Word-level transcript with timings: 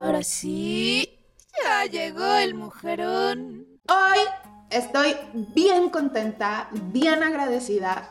Ahora 0.00 0.22
sí, 0.22 1.18
ya 1.64 1.84
llegó 1.86 2.34
el 2.36 2.54
mujerón. 2.54 3.66
Hoy 3.88 4.18
estoy 4.70 5.16
bien 5.32 5.90
contenta, 5.90 6.68
bien 6.70 7.24
agradecida. 7.24 8.10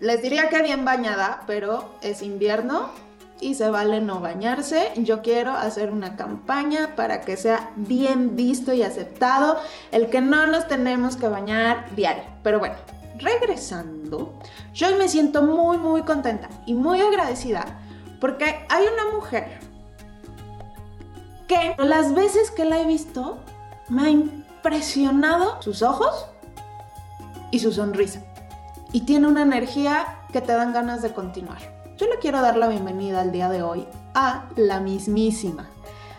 Les 0.00 0.20
diría 0.20 0.50
que 0.50 0.60
bien 0.60 0.84
bañada, 0.84 1.44
pero 1.46 1.94
es 2.02 2.20
invierno 2.20 2.90
y 3.40 3.54
se 3.54 3.70
vale 3.70 4.02
no 4.02 4.20
bañarse. 4.20 4.92
Yo 4.96 5.22
quiero 5.22 5.52
hacer 5.52 5.90
una 5.90 6.14
campaña 6.14 6.94
para 6.94 7.22
que 7.22 7.38
sea 7.38 7.70
bien 7.76 8.36
visto 8.36 8.74
y 8.74 8.82
aceptado 8.82 9.58
el 9.92 10.10
que 10.10 10.20
no 10.20 10.46
nos 10.46 10.68
tenemos 10.68 11.16
que 11.16 11.28
bañar 11.28 11.94
diario. 11.96 12.24
Pero 12.42 12.58
bueno, 12.58 12.76
regresando, 13.18 14.38
yo 14.74 14.94
me 14.98 15.08
siento 15.08 15.42
muy 15.42 15.78
muy 15.78 16.02
contenta 16.02 16.50
y 16.66 16.74
muy 16.74 17.00
agradecida 17.00 17.64
porque 18.20 18.66
hay 18.68 18.84
una 18.92 19.16
mujer 19.16 19.65
que 21.46 21.76
las 21.78 22.14
veces 22.14 22.50
que 22.50 22.64
la 22.64 22.80
he 22.80 22.86
visto 22.86 23.38
me 23.88 24.02
ha 24.02 24.10
impresionado 24.10 25.60
sus 25.62 25.82
ojos 25.82 26.26
y 27.50 27.60
su 27.60 27.72
sonrisa. 27.72 28.22
Y 28.92 29.02
tiene 29.02 29.28
una 29.28 29.42
energía 29.42 30.18
que 30.32 30.40
te 30.40 30.52
dan 30.52 30.72
ganas 30.72 31.02
de 31.02 31.12
continuar. 31.12 31.58
Yo 31.96 32.06
le 32.06 32.18
quiero 32.18 32.40
dar 32.40 32.56
la 32.56 32.68
bienvenida 32.68 33.20
al 33.20 33.32
día 33.32 33.48
de 33.48 33.62
hoy 33.62 33.86
a 34.14 34.48
la 34.56 34.80
mismísima, 34.80 35.68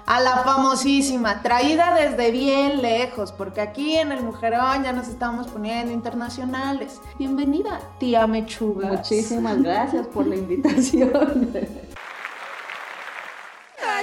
a 0.05 0.21
la 0.21 0.37
famosísima, 0.37 1.41
traída 1.41 1.93
desde 1.93 2.31
bien 2.31 2.81
lejos, 2.81 3.31
porque 3.31 3.61
aquí 3.61 3.97
en 3.97 4.11
el 4.11 4.23
Mujerón 4.23 4.83
ya 4.83 4.93
nos 4.93 5.07
estamos 5.07 5.47
poniendo 5.47 5.91
internacionales. 5.91 6.99
Bienvenida, 7.19 7.81
tía 7.99 8.25
Mechuga. 8.27 8.89
Muchísimas 8.89 9.61
gracias 9.61 10.07
por 10.07 10.25
la 10.25 10.35
invitación. 10.35 11.51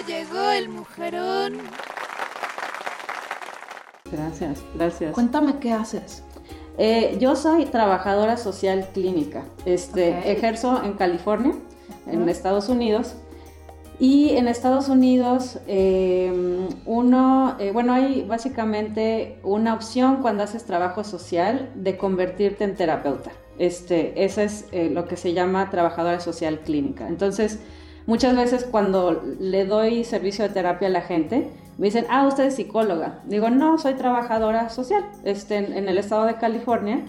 Llegó 0.07 0.51
el 0.51 0.69
mujerón. 0.69 1.59
Gracias, 4.11 4.63
gracias. 4.75 5.13
Cuéntame 5.15 5.59
qué 5.59 5.73
haces. 5.73 6.23
Eh, 6.77 7.17
yo 7.21 7.37
soy 7.37 7.67
trabajadora 7.67 8.37
social 8.37 8.89
clínica. 8.93 9.45
Este, 9.65 10.11
Ok. 10.19 10.27
Ejerzo 10.27 10.83
en 10.85 10.95
California, 10.95 11.55
en 12.07 12.23
Ujú. 12.23 12.31
Estados 12.31 12.69
Unidos. 12.69 13.15
Y 14.01 14.31
en 14.37 14.49
Estados 14.49 14.89
Unidos, 14.89 15.61
eh, 15.69 16.67
uno, 16.85 17.57
eh, 17.61 17.71
bueno, 17.73 17.93
hay 17.93 18.23
básicamente 18.23 19.39
una 19.45 19.73
opción 19.73 20.17
cuando 20.21 20.43
haces 20.43 20.65
trabajo 20.65 21.05
social 21.05 21.71
de 21.77 21.97
convertirte 21.97 22.65
en 22.65 22.75
terapeuta. 22.75 23.31
Este, 23.57 24.25
esa 24.25 24.43
es 24.43 24.67
eh, 24.73 24.91
lo 24.91 25.07
que 25.07 25.17
se 25.17 25.33
llama 25.33 25.71
trabajadora 25.71 26.19
social 26.19 26.59
clínica. 26.61 27.07
Entonces, 27.07 27.61
muchas 28.07 28.37
veces 28.37 28.65
cuando 28.71 29.23
le 29.41 29.65
doy 29.65 30.05
servicio 30.05 30.47
de 30.47 30.55
terapia 30.55 30.89
a 30.89 30.91
la 30.91 31.01
gente, 31.03 31.51
me 31.79 31.87
dicen, 31.87 32.07
ah, 32.09 32.27
usted 32.27 32.45
es 32.45 32.55
psicóloga. 32.57 33.21
Digo, 33.25 33.51
no, 33.51 33.79
soy 33.79 33.95
trabajadora 33.95 34.69
social. 34.69 35.05
Este, 35.25 35.57
en, 35.57 35.73
en 35.73 35.89
el 35.89 35.99
estado 35.99 36.25
de 36.25 36.37
California 36.37 37.01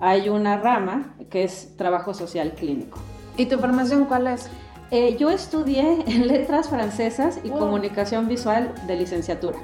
hay 0.00 0.28
una 0.28 0.56
rama 0.58 1.14
que 1.30 1.44
es 1.44 1.76
trabajo 1.76 2.14
social 2.14 2.52
clínico. 2.52 2.98
¿Y 3.36 3.46
tu 3.46 3.58
formación 3.58 4.04
cuál 4.04 4.26
es? 4.28 4.48
Eh, 4.90 5.16
yo 5.18 5.30
estudié 5.30 6.04
en 6.06 6.28
letras 6.28 6.68
francesas 6.68 7.40
y 7.42 7.48
Wow. 7.48 7.58
comunicación 7.58 8.28
visual 8.28 8.72
de 8.86 8.96
licenciatura. 8.96 9.58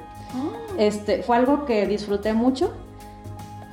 Este, 0.77 1.21
fue 1.23 1.37
algo 1.37 1.65
que 1.65 1.85
disfruté 1.85 2.33
mucho 2.33 2.73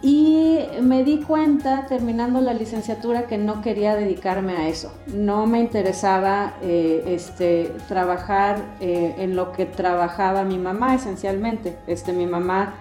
y 0.00 0.60
me 0.80 1.02
di 1.02 1.22
cuenta 1.22 1.86
terminando 1.86 2.40
la 2.40 2.54
licenciatura 2.54 3.26
que 3.26 3.36
no 3.36 3.62
quería 3.62 3.96
dedicarme 3.96 4.52
a 4.52 4.68
eso. 4.68 4.92
No 5.08 5.46
me 5.46 5.58
interesaba 5.58 6.54
eh, 6.62 7.02
este, 7.06 7.72
trabajar 7.88 8.62
eh, 8.80 9.16
en 9.18 9.34
lo 9.34 9.50
que 9.52 9.66
trabajaba 9.66 10.44
mi 10.44 10.56
mamá 10.56 10.94
esencialmente. 10.94 11.76
Este, 11.88 12.12
mi 12.12 12.26
mamá 12.26 12.74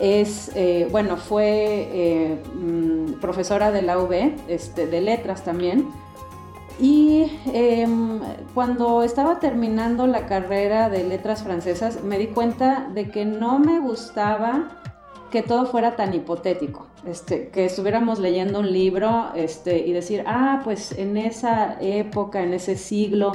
es, 0.00 0.50
eh, 0.56 0.88
bueno, 0.90 1.16
fue 1.16 2.40
mm, 2.54 3.20
profesora 3.20 3.70
de 3.70 3.82
la 3.82 3.98
UB, 3.98 4.34
este, 4.48 4.88
de 4.88 5.00
letras 5.02 5.44
también. 5.44 5.88
Y 6.80 7.30
em, 7.52 8.20
cuando 8.54 9.02
estaba 9.02 9.38
terminando 9.38 10.06
la 10.06 10.26
carrera 10.26 10.88
de 10.88 11.04
letras 11.04 11.42
francesas, 11.44 12.02
me 12.02 12.18
di 12.18 12.28
cuenta 12.28 12.88
de 12.92 13.10
que 13.10 13.26
no 13.26 13.58
me 13.58 13.78
gustaba 13.80 14.79
que 15.30 15.42
todo 15.42 15.66
fuera 15.66 15.96
tan 15.96 16.12
hipotético, 16.14 16.86
este, 17.06 17.48
que 17.48 17.64
estuviéramos 17.64 18.18
leyendo 18.18 18.60
un 18.60 18.72
libro 18.72 19.30
este, 19.34 19.78
y 19.78 19.92
decir, 19.92 20.24
ah, 20.26 20.60
pues 20.64 20.92
en 20.92 21.16
esa 21.16 21.76
época, 21.80 22.42
en 22.42 22.52
ese 22.52 22.76
siglo, 22.76 23.32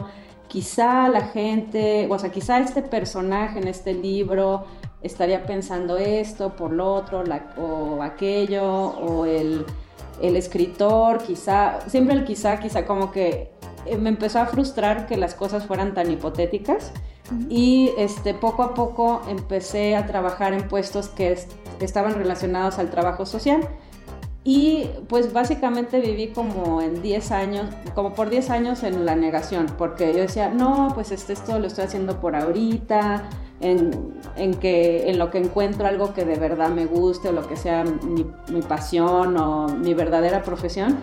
quizá 0.48 1.08
la 1.08 1.22
gente, 1.22 2.08
o 2.10 2.20
sea, 2.20 2.32
quizá 2.32 2.60
este 2.60 2.82
personaje 2.82 3.60
en 3.60 3.68
este 3.68 3.94
libro 3.94 4.66
estaría 5.02 5.46
pensando 5.46 5.98
esto 5.98 6.56
por 6.56 6.72
lo 6.72 6.94
otro, 6.94 7.24
o 7.58 8.02
aquello, 8.02 8.66
o 8.66 9.26
el, 9.26 9.66
el 10.22 10.36
escritor, 10.36 11.24
quizá, 11.24 11.80
siempre 11.88 12.16
el 12.16 12.26
quizá, 12.26 12.60
quizá 12.60 12.86
como 12.86 13.12
que 13.12 13.52
eh, 13.86 13.98
me 13.98 14.10
empezó 14.10 14.40
a 14.40 14.48
frustrar 14.48 15.08
que 15.08 15.18
las 15.18 15.36
cosas 15.36 15.66
fueran 15.66 15.94
tan 15.94 16.12
hipotéticas 16.12 16.92
y 17.50 17.92
este, 17.98 18.34
poco 18.34 18.64
a 18.64 18.74
poco 18.74 19.22
empecé 19.28 19.96
a 19.96 20.06
trabajar 20.06 20.54
en 20.54 20.68
puestos 20.68 21.10
que 21.10 21.32
es- 21.34 21.48
estaban 21.80 22.14
relacionados 22.16 22.78
al 22.80 22.90
trabajo 22.90 23.26
social 23.26 23.68
y 24.44 24.90
pues 25.08 25.34
básicamente 25.34 26.00
viví 26.00 26.28
como 26.28 26.82
en 26.82 27.02
10 27.02 27.32
años, 27.32 27.66
como 27.96 28.14
por 28.14 28.30
10 28.30 28.52
años 28.52 28.84
en 28.84 29.04
la 29.06 29.16
negación, 29.16 29.66
porque 29.78 30.14
yo 30.14 30.20
decía, 30.20 30.50
no, 30.50 30.92
pues 30.94 31.12
este, 31.12 31.34
esto 31.34 31.58
lo 31.58 31.66
estoy 31.66 31.86
haciendo 31.86 32.20
por 32.22 32.36
ahorita, 32.36 33.24
en, 33.62 34.14
en 34.36 34.54
que, 34.54 35.10
en 35.10 35.18
lo 35.18 35.32
que 35.32 35.40
encuentro 35.40 35.88
algo 35.88 36.14
que 36.14 36.26
de 36.26 36.36
verdad 36.36 36.70
me 36.70 36.86
guste 36.86 37.30
o 37.30 37.32
lo 37.32 37.48
que 37.48 37.56
sea 37.56 37.84
mi 38.52 38.62
pasión 38.62 39.36
o 39.38 39.68
mi 39.70 39.94
verdadera 39.96 40.44
profesión. 40.44 40.98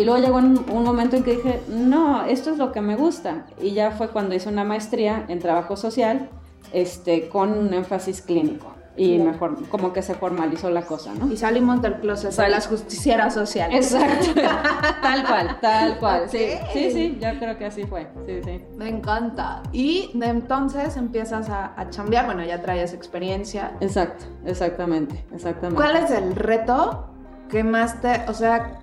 Y 0.00 0.04
luego 0.04 0.18
llegó 0.20 0.36
un, 0.38 0.64
un 0.72 0.82
momento 0.84 1.16
en 1.16 1.22
que 1.24 1.36
dije, 1.36 1.60
no, 1.68 2.24
esto 2.24 2.50
es 2.50 2.56
lo 2.58 2.72
que 2.72 2.80
me 2.80 2.96
gusta. 2.96 3.44
Y 3.60 3.72
ya 3.72 3.90
fue 3.90 4.08
cuando 4.08 4.34
hice 4.34 4.48
una 4.48 4.64
maestría 4.64 5.26
en 5.28 5.40
trabajo 5.40 5.76
social 5.76 6.30
este, 6.72 7.28
con 7.28 7.52
un 7.52 7.74
énfasis 7.74 8.22
clínico. 8.22 8.74
Y 8.96 9.16
Claro. 9.16 9.30
mejor, 9.32 9.68
como 9.68 9.92
que 9.92 10.00
se 10.02 10.14
formalizó 10.14 10.70
la 10.70 10.82
cosa, 10.82 11.12
¿no? 11.14 11.30
Y 11.30 11.36
salimos 11.36 11.80
del 11.82 11.94
closet 12.00 12.32
de 12.34 12.48
las 12.48 12.66
justicieras 12.66 13.34
sociales. 13.34 13.92
Exacto. 13.94 14.40
tal 15.02 15.26
cual, 15.26 15.58
tal 15.60 15.98
cual. 15.98 16.22
Sí, 16.28 16.46
Ok. 16.62 16.68
sí, 16.72 16.90
sí, 16.92 17.18
yo 17.20 17.38
creo 17.38 17.56
que 17.58 17.66
así 17.66 17.84
fue. 17.84 18.08
Sí, 18.26 18.40
sí. 18.44 18.64
Me 18.76 18.88
encanta. 18.88 19.62
Y 19.72 20.10
de 20.14 20.26
entonces 20.26 20.96
empiezas 20.96 21.48
a, 21.50 21.72
a 21.78 21.90
chambear. 21.90 22.24
Bueno, 22.26 22.42
ya 22.44 22.60
traías 22.62 22.92
experiencia. 22.94 23.72
Exacto, 23.80 24.24
exactamente, 24.46 25.24
exactamente. 25.32 25.76
¿Cuál 25.76 25.96
es 25.96 26.10
el 26.10 26.34
reto 26.34 27.06
que 27.50 27.64
más 27.64 28.00
te, 28.02 28.22
o 28.28 28.34
sea, 28.34 28.80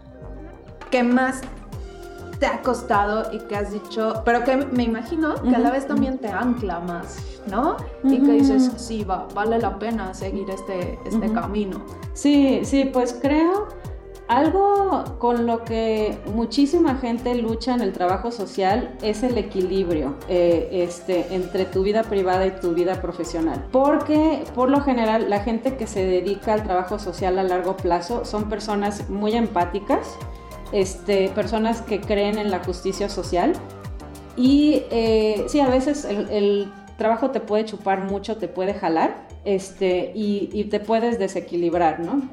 que 0.90 1.04
más 1.04 1.42
te 2.40 2.46
ha 2.46 2.62
costado 2.62 3.34
y 3.34 3.40
que 3.40 3.56
has 3.56 3.72
dicho, 3.72 4.22
pero 4.24 4.44
que 4.44 4.58
me 4.58 4.84
imagino 4.84 5.36
que 5.42 5.56
a 5.56 5.60
la 5.60 5.72
vez 5.72 5.88
también 5.88 6.20
te 6.20 6.28
ancla 6.28 6.80
más, 6.80 7.18
¿no? 7.48 7.78
Y 8.04 8.20
que 8.20 8.32
dices, 8.34 8.72
sí, 8.78 9.04
va, 9.04 9.28
vale 9.34 9.58
la 9.58 9.80
pena 9.80 10.14
seguir 10.14 10.50
este, 10.50 11.00
este 11.06 11.32
camino. 11.34 11.84
Sí, 12.14 12.62
sí, 12.64 12.86
pues 12.86 13.18
creo 13.20 13.68
algo 14.28 15.04
con 15.20 15.46
lo 15.46 15.64
que 15.64 16.18
muchísima 16.34 16.96
gente 16.96 17.34
lucha 17.36 17.74
en 17.74 17.82
el 17.82 17.94
trabajo 17.94 18.32
social 18.32 18.98
es 19.02 19.24
el 19.24 19.38
equilibrio 19.38 20.16
eh, 20.28 20.70
este, 20.72 21.34
entre 21.34 21.66
tu 21.66 21.84
vida 21.84 22.04
privada 22.04 22.46
y 22.46 22.52
tu 22.52 22.74
vida 22.74 23.02
profesional. 23.02 23.66
Porque 23.72 24.44
por 24.54 24.70
lo 24.70 24.82
general 24.82 25.30
la 25.30 25.40
gente 25.40 25.78
que 25.78 25.88
se 25.88 26.06
dedica 26.06 26.54
al 26.54 26.64
trabajo 26.64 27.00
social 27.00 27.40
a 27.40 27.44
largo 27.44 27.78
plazo 27.78 28.26
son 28.26 28.50
personas 28.50 29.10
muy 29.10 29.34
empáticas, 29.34 30.18
este, 30.72 31.30
personas 31.30 31.82
que 31.82 32.00
creen 32.02 32.38
en 32.38 32.52
la 32.52 32.64
justicia 32.64 33.10
social 33.10 33.54
y 34.38 34.84
eh, 34.92 35.46
sí, 35.48 35.60
a 35.60 35.68
veces 35.68 36.06
el, 36.06 36.72
trabajo 36.98 37.30
te 37.30 37.40
puede 37.40 37.66
chupar 37.66 38.06
mucho, 38.06 38.38
te 38.38 38.48
puede 38.48 38.74
jalar 38.74 39.28
este, 39.46 40.12
y, 40.16 40.64
te 40.66 40.80
puedes 40.80 41.20
desequilibrar, 41.20 42.00
¿no? 42.00 42.28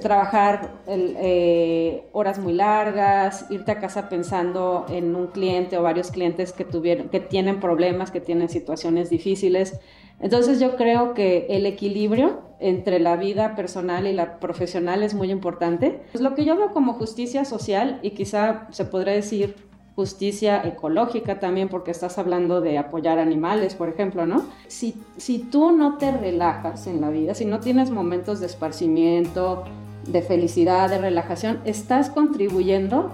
Trabajar 0.00 0.70
eh, 0.86 2.04
horas 2.12 2.38
muy 2.38 2.52
largas, 2.52 3.46
irte 3.50 3.72
a 3.72 3.80
casa 3.80 4.08
pensando 4.08 4.86
en 4.88 5.16
un 5.16 5.26
cliente 5.26 5.76
o 5.76 5.82
varios 5.82 6.12
clientes 6.12 6.52
que, 6.52 6.64
que 7.10 7.20
tienen 7.20 7.58
problemas, 7.58 8.12
que 8.12 8.20
tienen 8.20 8.48
situaciones 8.48 9.10
difíciles. 9.10 9.78
Entonces 10.20 10.60
yo 10.60 10.76
creo 10.76 11.14
que 11.14 11.46
el 11.50 11.66
equilibrio 11.66 12.40
entre 12.58 12.98
la 13.00 13.16
vida 13.16 13.54
personal 13.54 14.06
y 14.06 14.12
la 14.14 14.38
profesional 14.40 15.02
es 15.02 15.12
muy 15.14 15.30
importante. 15.30 16.00
Pues 16.12 16.22
lo 16.22 16.34
que 16.34 16.44
yo 16.44 16.56
veo 16.56 16.72
como 16.72 16.94
justicia 16.94 17.44
social 17.44 17.98
y 18.02 18.10
quizá 18.10 18.66
se 18.70 18.84
podría 18.86 19.12
decir 19.12 19.56
justicia 19.94 20.62
ecológica 20.66 21.38
también, 21.40 21.68
porque 21.68 21.90
estás 21.90 22.18
hablando 22.18 22.60
de 22.60 22.76
apoyar 22.78 23.18
animales, 23.18 23.74
por 23.74 23.88
ejemplo, 23.88 24.26
¿no? 24.26 24.44
Si, 24.68 24.94
si 25.16 25.38
tú 25.38 25.70
no 25.72 25.96
te 25.96 26.10
relajas 26.12 26.86
en 26.86 27.00
la 27.00 27.08
vida, 27.10 27.34
si 27.34 27.46
no 27.46 27.60
tienes 27.60 27.90
momentos 27.90 28.40
de 28.40 28.46
esparcimiento, 28.46 29.64
de 30.06 30.20
felicidad, 30.22 30.90
de 30.90 30.98
relajación, 30.98 31.60
estás 31.64 32.10
contribuyendo 32.10 33.10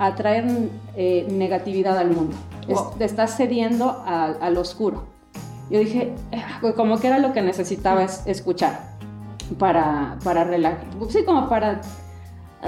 a 0.00 0.14
traer 0.16 0.44
eh, 0.96 1.26
negatividad 1.30 1.96
al 1.98 2.10
mundo. 2.10 2.36
Es- 2.68 2.98
te 2.98 3.04
estás 3.04 3.36
cediendo 3.36 4.02
al 4.04 4.56
oscuro. 4.56 5.13
Yo 5.70 5.78
dije, 5.78 6.14
ah, 6.32 6.60
como 6.76 6.98
que 6.98 7.06
era 7.06 7.18
lo 7.18 7.32
que 7.32 7.42
necesitaba 7.42 8.04
escuchar 8.04 8.94
para, 9.58 10.18
para 10.22 10.44
relajar, 10.44 10.86
sí, 11.08 11.24
como 11.24 11.48
para, 11.48 11.80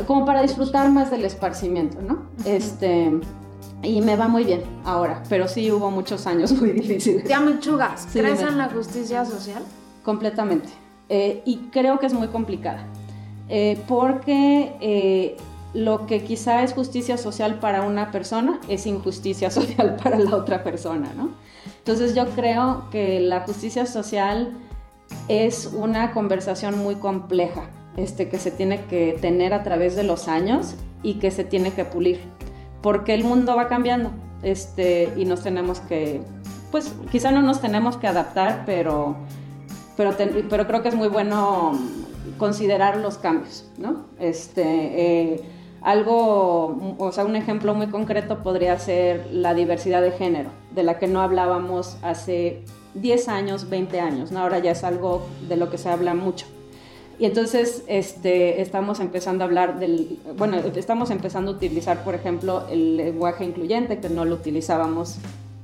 como 0.06 0.24
para 0.24 0.42
disfrutar 0.42 0.90
más 0.90 1.10
del 1.10 1.24
esparcimiento, 1.24 2.00
¿no? 2.00 2.26
Este, 2.44 3.20
y 3.82 4.00
me 4.00 4.16
va 4.16 4.28
muy 4.28 4.44
bien 4.44 4.62
ahora, 4.84 5.22
pero 5.28 5.48
sí 5.48 5.70
hubo 5.70 5.90
muchos 5.90 6.26
años 6.26 6.52
muy 6.60 6.72
difíciles. 6.72 7.24
Tía 7.24 7.40
Michugas, 7.40 8.08
¿crees 8.12 8.40
en 8.40 8.58
la 8.58 8.68
justicia 8.68 9.24
social? 9.24 9.62
Completamente. 10.04 10.68
Eh, 11.08 11.42
y 11.44 11.68
creo 11.70 11.98
que 11.98 12.06
es 12.06 12.12
muy 12.12 12.28
complicada. 12.28 12.84
Eh, 13.48 13.80
porque 13.86 14.74
eh, 14.80 15.36
lo 15.72 16.06
que 16.06 16.24
quizá 16.24 16.62
es 16.62 16.72
justicia 16.72 17.16
social 17.16 17.60
para 17.60 17.82
una 17.82 18.10
persona 18.10 18.60
es 18.68 18.86
injusticia 18.86 19.50
social 19.52 19.96
para 20.02 20.18
la 20.18 20.34
otra 20.34 20.64
persona, 20.64 21.12
¿no? 21.16 21.30
Entonces 21.86 22.16
yo 22.16 22.26
creo 22.30 22.88
que 22.90 23.20
la 23.20 23.42
justicia 23.42 23.86
social 23.86 24.52
es 25.28 25.70
una 25.72 26.10
conversación 26.10 26.76
muy 26.76 26.96
compleja, 26.96 27.70
este, 27.96 28.28
que 28.28 28.38
se 28.38 28.50
tiene 28.50 28.86
que 28.86 29.16
tener 29.20 29.54
a 29.54 29.62
través 29.62 29.94
de 29.94 30.02
los 30.02 30.26
años 30.26 30.74
y 31.04 31.20
que 31.20 31.30
se 31.30 31.44
tiene 31.44 31.72
que 31.74 31.84
pulir, 31.84 32.18
porque 32.82 33.14
el 33.14 33.22
mundo 33.22 33.54
va 33.54 33.68
cambiando 33.68 34.10
este, 34.42 35.12
y 35.16 35.26
nos 35.26 35.44
tenemos 35.44 35.78
que, 35.78 36.22
pues 36.72 36.92
quizá 37.12 37.30
no 37.30 37.40
nos 37.40 37.60
tenemos 37.60 37.96
que 37.96 38.08
adaptar, 38.08 38.64
pero, 38.66 39.14
pero, 39.96 40.16
pero 40.50 40.66
creo 40.66 40.82
que 40.82 40.88
es 40.88 40.96
muy 40.96 41.06
bueno 41.06 41.78
considerar 42.36 42.96
los 42.96 43.16
cambios, 43.16 43.70
¿no? 43.78 44.06
Este, 44.18 44.64
eh, 44.64 45.40
algo, 45.86 46.96
o 46.98 47.12
sea, 47.12 47.24
un 47.24 47.36
ejemplo 47.36 47.72
muy 47.72 47.86
concreto 47.86 48.42
podría 48.42 48.76
ser 48.76 49.28
la 49.30 49.54
diversidad 49.54 50.02
de 50.02 50.10
género, 50.10 50.50
de 50.72 50.82
la 50.82 50.98
que 50.98 51.06
no 51.06 51.20
hablábamos 51.20 51.96
hace 52.02 52.64
10 52.94 53.28
años, 53.28 53.70
20 53.70 54.00
años, 54.00 54.32
¿no? 54.32 54.40
Ahora 54.40 54.58
ya 54.58 54.72
es 54.72 54.82
algo 54.82 55.24
de 55.48 55.56
lo 55.56 55.70
que 55.70 55.78
se 55.78 55.88
habla 55.88 56.14
mucho. 56.14 56.46
Y 57.20 57.24
entonces 57.24 57.84
este, 57.86 58.60
estamos 58.62 58.98
empezando 58.98 59.44
a 59.44 59.46
hablar 59.46 59.78
del, 59.78 60.18
bueno, 60.36 60.56
estamos 60.56 61.12
empezando 61.12 61.52
a 61.52 61.54
utilizar, 61.54 62.02
por 62.02 62.16
ejemplo, 62.16 62.66
el 62.68 62.96
lenguaje 62.96 63.44
incluyente, 63.44 64.00
que 64.00 64.08
no 64.08 64.24
lo 64.24 64.34
utilizábamos 64.34 65.18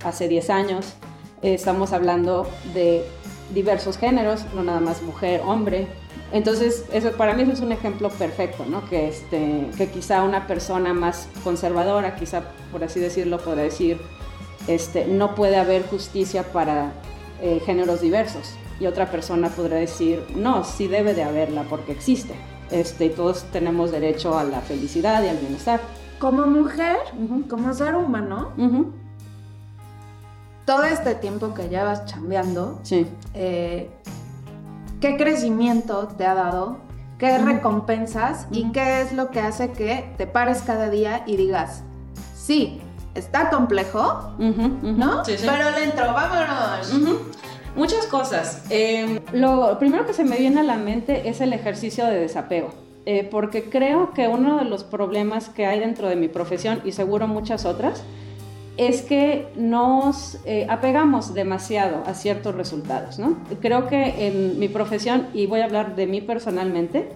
hace 0.05 0.29
10 0.29 0.51
años. 0.51 0.95
estamos 1.43 1.93
hablando 1.93 2.47
de 2.75 3.05
diversos 3.53 3.99
géneros, 3.99 4.45
no 4.55 4.63
nada 4.63 4.79
más 4.79 5.03
mujer, 5.03 5.43
hombre, 5.45 5.89
entonces, 6.33 6.87
eso 6.93 7.13
para 7.13 7.35
mí 7.35 7.43
eso 7.43 7.53
es 7.53 7.61
un 7.61 7.73
ejemplo 7.73 8.09
perfecto, 8.09 8.65
¿no? 8.67 8.89
Que, 8.89 9.09
este, 9.09 9.69
que 9.77 9.89
quizá 9.89 10.23
una 10.23 10.47
persona 10.47 10.95
más 10.95 11.29
conservadora, 11.45 12.17
quizá 12.17 12.43
por 12.71 12.83
así 12.83 13.01
decirlo, 13.01 13.39
podría 13.39 13.65
decir, 13.65 14.01
este, 14.67 15.07
no 15.07 15.35
puede 15.35 15.57
haber 15.57 15.87
justicia 15.87 16.45
para 16.53 16.93
eh, 17.43 17.61
géneros 17.67 18.01
diversos. 18.01 18.55
Y 18.81 18.87
otra 18.87 19.11
persona 19.11 19.51
podría 19.51 19.77
decir, 19.77 20.25
no, 20.35 20.65
sí 20.65 20.89
debe 20.89 21.13
de 21.15 21.23
haberla 21.23 21.65
porque 21.65 21.93
existe. 21.93 22.35
Este, 22.71 23.11
todos 23.11 23.45
tenemos 23.53 23.93
derecho 23.93 24.39
a 24.39 24.45
la 24.45 24.61
felicidad 24.61 25.23
y 25.23 25.29
al 25.29 25.37
bienestar. 25.37 25.81
Como 26.19 26.47
mujer, 26.47 26.97
como 27.51 27.75
ser 27.75 27.95
humano, 27.97 28.53
todo 30.65 30.85
este 30.85 31.15
tiempo 31.17 31.53
que 31.53 31.69
llevas 31.69 32.07
chambeando, 32.07 32.81
sí. 32.85 33.07
Eh, 33.35 33.91
qué 35.03 35.17
crecimiento 35.17 36.09
te 36.17 36.25
ha 36.25 36.35
dado, 36.35 36.79
qué 37.19 37.37
recompensas 37.37 38.47
y 38.53 38.71
qué 38.71 39.03
es 39.03 39.13
lo 39.13 39.31
que 39.31 39.41
hace 39.41 39.73
que 39.73 40.15
te 40.17 40.29
pares 40.29 40.63
cada 40.63 40.89
día 40.91 41.25
y 41.27 41.37
digas, 41.37 41.83
sí, 42.35 42.81
está 43.15 43.51
complejo, 43.51 44.33
¿no? 44.39 45.25
Sí, 45.25 45.37
sí. 45.37 45.47
Pero 45.47 45.71
le 45.73 45.85
entro, 45.85 46.15
vámonos. 46.15 47.19
Muchas 47.75 48.07
cosas. 48.07 48.65
Em, 48.71 49.19
lo 49.33 49.77
primero 49.81 50.07
que 50.07 50.13
se 50.13 50.25
me 50.25 50.37
viene 50.37 50.61
a 50.61 50.63
la 50.63 50.77
mente 50.77 51.29
es 51.29 51.41
el 51.41 51.53
ejercicio 51.53 52.07
de 52.07 52.21
desapego. 52.21 52.71
Eh, 53.05 53.27
porque 53.29 53.69
creo 53.69 54.13
que 54.13 54.29
uno 54.29 54.59
de 54.59 54.65
los 54.65 54.85
problemas 54.85 55.49
que 55.49 55.67
hay 55.67 55.81
dentro 55.81 56.09
de 56.09 56.15
mi 56.15 56.29
profesión 56.29 56.81
y 56.85 56.93
seguro 56.93 57.27
muchas 57.27 57.65
otras 57.65 58.05
es 58.77 59.03
que 59.03 59.49
nos 59.55 60.39
eh, 60.47 60.67
apegamos 60.69 61.35
demasiado 61.35 62.03
a 62.07 62.15
ciertos 62.15 62.55
resultados, 62.55 63.19
¿no? 63.19 63.37
Creo 63.61 63.87
que 63.87 64.27
en 64.27 64.59
mi 64.59 64.69
profesión, 64.69 65.27
y 65.35 65.47
voy 65.47 65.61
a 65.61 65.65
hablar 65.65 65.95
de 65.95 66.07
mí 66.07 66.21
personalmente, 66.21 67.11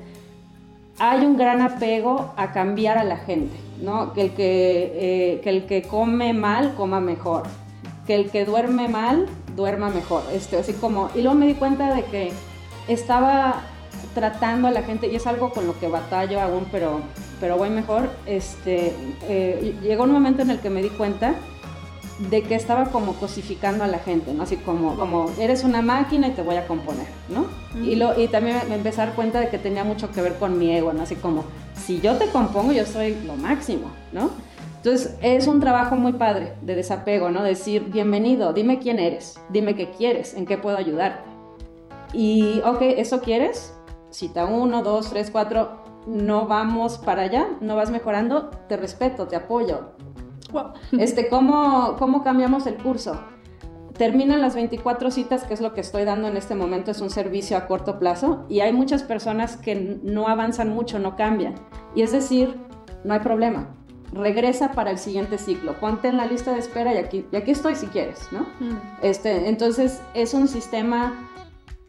hay 0.99 1.25
un 1.25 1.37
gran 1.37 1.61
apego 1.63 2.33
a 2.37 2.53
cambiar 2.53 2.99
a 2.99 3.05
la 3.05 3.17
gente, 3.17 3.57
¿no? 3.83 4.13
Que 4.13 4.23
el 4.23 4.31
que, 4.33 4.93
eh, 4.95 5.41
que, 5.41 5.51
el 5.51 5.67
que 5.67 5.83
come 5.83 6.33
mal, 6.33 6.75
coma 6.75 7.01
mejor, 7.01 7.45
que 8.07 8.15
el 8.15 8.31
que 8.31 8.45
duerme 8.45 8.89
mal, 8.89 9.27
duerma 9.55 9.89
mejor, 9.89 10.23
este, 10.33 10.59
así 10.59 10.75
como, 10.75 11.11
y 11.15 11.23
luego 11.23 11.39
me 11.39 11.47
di 11.47 11.55
cuenta 11.55 11.95
de 11.95 12.05
que 12.05 12.33
estaba 12.87 13.63
tratando 14.15 14.69
a 14.69 14.71
la 14.71 14.83
gente, 14.83 15.07
y 15.07 15.17
es 15.17 15.27
algo 15.27 15.51
con 15.51 15.67
lo 15.67 15.79
que 15.79 15.89
batallo 15.89 16.41
aún, 16.41 16.67
pero 16.71 17.01
pero 17.41 17.57
voy 17.57 17.71
mejor, 17.71 18.11
este, 18.27 18.93
eh, 19.29 19.77
llegó 19.83 20.05
un 20.05 20.13
momento 20.13 20.43
en 20.43 20.51
el 20.51 20.61
que 20.61 20.71
me 20.71 20.83
di 20.83 20.91
cuenta 20.91 21.35
de 22.31 22.43
que 22.43 22.55
estaba 22.55 22.87
como 22.87 23.13
cosificando 23.15 23.85
a 23.85 23.87
la 23.87 23.99
gente, 23.99 24.33
¿no? 24.33 24.45
Así 24.45 24.57
como, 24.57 24.97
como 24.97 25.31
eres 25.39 25.65
una 25.65 25.83
máquina 25.83 26.29
y 26.29 26.31
te 26.31 26.43
voy 26.43 26.57
a 26.57 26.67
componer, 26.67 27.07
¿no? 27.29 27.47
y, 27.83 27.97
lo, 27.97 28.19
y 28.19 28.29
también 28.29 28.57
me 28.69 28.77
empecé 28.77 29.03
a 29.03 29.07
dar 29.07 29.15
cuenta 29.15 29.39
de 29.39 29.51
que 29.51 29.59
tenía 29.59 29.85
mucho 29.85 30.11
que 30.11 30.23
ver 30.23 30.37
con 30.37 30.59
mi 30.59 30.75
ego, 30.75 30.93
¿no? 30.95 31.03
Así 31.03 31.17
como, 31.17 31.45
si 31.75 32.01
yo 32.01 32.17
te 32.17 32.27
compongo, 32.29 32.73
yo 32.73 32.87
soy 32.87 33.17
lo 33.27 33.37
máximo, 33.37 33.91
¿no? 34.13 34.31
Entonces, 34.77 35.17
es 35.21 35.47
un 35.47 35.61
trabajo 35.61 35.97
muy 35.97 36.13
padre 36.13 36.55
de 36.63 36.77
desapego, 36.77 37.31
¿no? 37.31 37.43
Decir, 37.43 37.85
bienvenido, 37.87 38.53
dime 38.53 38.79
quién 38.79 38.99
eres, 38.99 39.39
dime 39.51 39.75
qué 39.75 39.91
quieres, 39.91 40.35
en 40.35 40.47
qué 40.47 40.59
puedo 40.59 40.77
ayudarte. 40.77 41.29
Y, 42.13 42.61
ok, 42.65 42.81
¿eso 42.81 43.21
quieres? 43.21 43.75
Cita 44.11 44.47
uno, 44.47 44.83
dos, 44.83 45.11
tres, 45.11 45.31
cuatro, 45.31 45.86
no 46.07 46.47
vamos 46.47 46.99
para 46.99 47.23
allá, 47.23 47.49
no 47.61 47.77
vas 47.77 47.91
mejorando, 47.91 48.51
te 48.69 48.77
respeto, 48.77 49.27
te 49.27 49.37
apoyo. 49.37 49.91
Este, 50.93 51.29
¿cómo, 51.29 51.97
¿Cómo 51.99 52.23
cambiamos 52.23 52.67
el 52.67 52.77
curso? 52.77 53.21
Terminan 53.99 54.41
las 54.41 54.55
24 54.55 55.11
citas, 55.11 55.45
que 55.45 55.55
es 55.55 55.61
lo 55.61 55.75
que 55.75 55.81
estoy 55.81 56.05
dando 56.05 56.29
en 56.29 56.37
este 56.37 56.55
momento, 56.55 56.91
es 56.91 57.01
un 57.01 57.11
servicio 57.11 57.57
a 57.57 57.67
corto 57.67 57.99
plazo, 57.99 58.45
y 58.49 58.61
hay 58.61 58.73
muchas 58.73 59.03
personas 59.03 59.57
que 59.57 60.01
no 60.03 60.29
avanzan 60.29 60.69
mucho, 60.69 60.99
no 60.99 61.17
cambian. 61.17 61.55
Y 61.95 62.03
es 62.03 62.13
decir, 62.13 62.55
no 63.05 63.15
hay 63.15 63.21
problema, 63.21 63.69
regresa 64.13 64.73
para 64.73 64.91
el 64.91 64.99
siguiente 64.99 65.39
ciclo, 65.39 65.75
ponte 65.81 66.09
en 66.09 66.17
la 66.17 66.27
lista 66.27 66.53
de 66.53 66.59
espera 66.59 66.95
y 66.95 66.99
aquí, 66.99 67.27
y 67.33 67.37
aquí 67.37 67.51
estoy 67.51 67.75
si 67.75 67.87
quieres, 67.87 68.21
¿no? 68.33 68.41
Mm. 68.61 68.79
Este, 69.03 69.49
entonces 69.49 70.01
es 70.15 70.35
un 70.35 70.47
sistema 70.47 71.15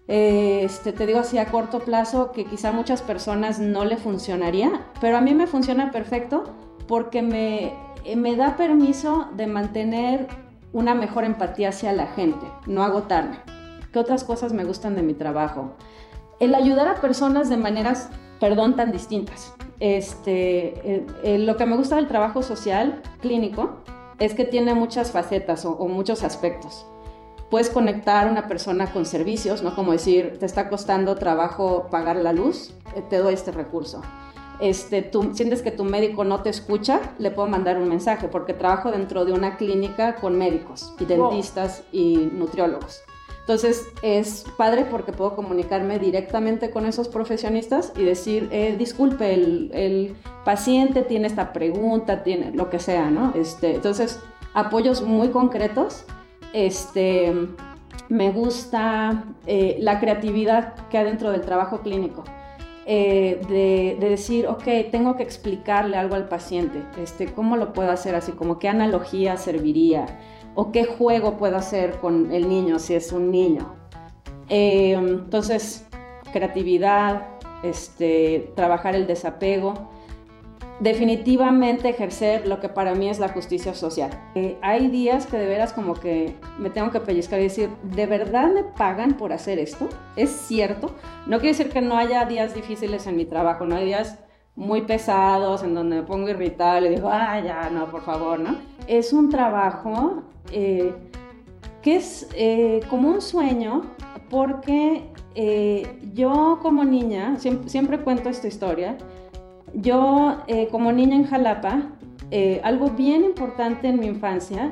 este, 0.08 0.94
te 0.94 1.06
digo 1.06 1.20
así 1.20 1.38
a 1.38 1.48
corto 1.48 1.80
plazo, 1.80 2.32
que 2.32 2.46
quizá 2.46 2.70
a 2.70 2.72
muchas 2.72 3.02
personas 3.02 3.60
no 3.60 3.84
le 3.84 3.98
funcionaría, 3.98 4.86
pero 5.02 5.18
a 5.18 5.22
mí 5.22 5.34
me 5.34 5.48
funciona 5.48 5.92
perfecto 5.92 6.46
porque 6.88 7.22
me, 7.22 7.74
me 8.16 8.36
da 8.38 8.56
permiso 8.56 9.28
de 9.36 9.48
mantener 9.48 10.28
una 10.72 10.96
mejor 10.96 11.26
empatía 11.26 11.70
hacia 11.70 11.92
la 11.92 12.08
gente, 12.08 12.46
no 12.66 12.84
agotarme. 12.84 13.38
¿Qué 13.92 14.00
otras 14.00 14.24
cosas 14.24 14.54
me 14.54 14.64
gustan 14.64 14.96
de 14.96 15.02
mi 15.02 15.14
trabajo? 15.14 15.74
El 16.40 16.56
ayudar 16.56 16.88
a 16.88 17.02
personas 17.02 17.50
de 17.50 17.58
maneras, 17.58 18.10
perdón, 18.40 18.76
tan 18.76 18.92
distintas. 18.92 19.54
Este, 19.80 21.06
lo 21.40 21.58
que 21.58 21.66
me 21.66 21.76
gusta 21.76 21.98
del 21.98 22.08
trabajo 22.08 22.44
social 22.44 23.02
clínico 23.22 23.78
es 24.20 24.34
que 24.34 24.46
tiene 24.46 24.74
muchas 24.74 25.12
facetas 25.12 25.66
o 25.66 25.88
muchos 25.88 26.24
aspectos 26.24 26.86
puedes 27.50 27.70
conectar 27.70 28.28
a 28.28 28.32
una 28.32 28.48
persona 28.48 28.92
con 28.92 29.06
servicios, 29.06 29.64
¿no? 29.64 29.76
Como 29.76 29.92
decir, 29.92 30.38
te 30.40 30.46
está 30.46 30.70
costando 30.70 31.16
trabajo 31.16 31.88
pagar 31.90 32.18
la 32.18 32.34
luz, 32.34 32.74
eh, 32.96 33.04
te 33.10 33.18
doy 33.18 33.34
este 33.34 33.52
recurso. 33.52 34.02
Este, 34.60 35.04
tú 35.04 35.32
sientes 35.34 35.62
que 35.62 35.72
tu 35.72 35.84
médico 35.84 36.24
no 36.24 36.42
te 36.42 36.50
escucha, 36.50 37.00
le 37.20 37.30
puedo 37.30 37.48
mandar 37.48 37.78
un 37.78 37.88
mensaje, 37.88 38.28
porque 38.28 38.54
trabajo 38.54 38.92
dentro 38.92 39.24
de 39.24 39.32
una 39.32 39.56
clínica 39.56 40.16
con 40.16 40.38
médicos 40.38 40.94
y 41.00 41.06
dentistas 41.06 41.84
y 41.92 42.30
nutriólogos. 42.34 43.02
Entonces 43.42 43.88
es 44.02 44.44
padre 44.58 44.86
porque 44.92 45.14
puedo 45.14 45.34
comunicarme 45.36 46.00
directamente 46.00 46.70
con 46.70 46.86
esos 46.86 47.08
profesionistas 47.08 47.94
y 47.96 48.04
decir, 48.04 48.50
eh, 48.52 48.76
disculpe, 48.78 49.34
el, 49.34 49.72
el, 49.74 50.16
paciente 50.44 51.02
tiene 51.02 51.28
esta 51.28 51.54
pregunta, 51.54 52.24
tiene 52.24 52.52
lo 52.52 52.70
que 52.70 52.80
sea, 52.80 53.10
¿no? 53.10 53.34
Este, 53.36 53.76
entonces, 53.76 54.20
apoyos 54.54 55.02
muy 55.02 55.30
concretos 55.30 56.06
este, 56.66 57.34
me 58.10 58.32
gusta 58.32 59.26
eh, 59.46 59.78
la 59.80 60.00
creatividad 60.00 60.74
que 60.90 60.98
hay 60.98 61.06
dentro 61.06 61.32
del 61.32 61.42
trabajo 61.42 61.82
clínico. 61.82 62.24
Eh, 62.90 63.42
de, 63.50 64.10
decir, 64.10 64.48
ok, 64.48 64.64
tengo 64.90 65.18
que 65.18 65.24
explicarle 65.24 65.98
algo 65.98 66.16
al 66.16 66.30
paciente, 66.30 66.82
este, 66.98 67.34
¿cómo 67.34 67.58
lo 67.58 67.74
puedo 67.74 67.92
hacer 67.92 68.16
así? 68.16 68.32
Como 68.32 68.60
qué 68.60 68.70
analogía 68.70 69.36
serviría 69.36 70.06
o 70.56 70.72
qué 70.72 70.86
juego 70.86 71.38
puedo 71.38 71.58
hacer 71.58 72.00
con 72.00 72.32
el 72.32 72.48
niño 72.48 72.80
si 72.80 72.96
es 72.96 73.12
un 73.12 73.30
niño. 73.30 73.76
Eh, 74.48 74.94
entonces, 74.94 75.86
creatividad, 76.32 77.28
este, 77.62 78.54
trabajar 78.56 78.96
el 78.96 79.06
desapego 79.06 79.90
definitivamente 80.80 81.90
ejercer 81.90 82.48
lo 82.48 82.60
que 82.60 82.70
para 82.70 82.94
mí 82.94 83.10
es 83.10 83.20
la 83.20 83.30
justicia 83.30 83.74
social. 83.74 84.12
Eh, 84.36 84.58
hay 84.62 84.90
días 84.90 85.26
que 85.26 85.38
de 85.38 85.48
veras 85.48 85.74
como 85.74 85.96
que 85.96 86.36
me 86.60 86.70
tengo 86.70 86.92
que 86.92 87.00
pellizcar 87.00 87.40
y 87.40 87.44
decir, 87.44 87.70
¿de 87.84 88.06
verdad 88.06 88.52
me 88.54 88.64
pagan 88.64 89.16
por 89.16 89.34
hacer 89.34 89.58
esto? 89.58 89.90
¿Es 90.16 90.30
cierto? 90.30 90.92
No 91.26 91.40
quiere 91.40 91.58
decir 91.58 91.70
que 91.70 91.82
no 91.82 91.98
haya 91.98 92.26
días 92.26 92.54
difíciles 92.54 93.08
en 93.08 93.16
mi 93.16 93.26
trabajo, 93.26 93.66
no 93.66 93.76
hay 93.76 93.86
días 93.86 94.20
muy 94.56 94.82
pesados 94.82 95.64
en 95.64 95.74
donde 95.74 95.98
me 95.98 96.04
pongo 96.04 96.30
irritable 96.30 96.92
y 96.92 96.96
digo, 96.96 97.10
ah, 97.12 97.40
ya, 97.40 97.70
no, 97.70 97.90
por 97.90 98.04
favor, 98.04 98.40
¿no? 98.40 98.56
Es 98.88 99.14
un 99.14 99.30
trabajo 99.30 100.24
eh, 100.52 100.94
que 101.82 101.96
es 101.96 102.28
eh, 102.36 102.82
como 102.90 103.10
un 103.10 103.22
sueño 103.22 103.84
porque 104.30 105.04
yo 106.14 106.58
como 106.64 106.84
niña, 106.84 107.38
siempre 107.38 108.00
cuento 108.00 108.28
esta 108.28 108.48
historia, 108.48 108.98
yo, 109.74 110.38
eh, 110.48 110.68
como 110.72 110.92
niña 110.92 111.16
en 111.16 111.26
Jalapa, 111.26 111.92
eh, 112.32 112.60
algo 112.64 112.90
bien 112.92 113.24
importante 113.24 113.88
en 113.88 114.00
mi 114.00 114.08
infancia 114.08 114.72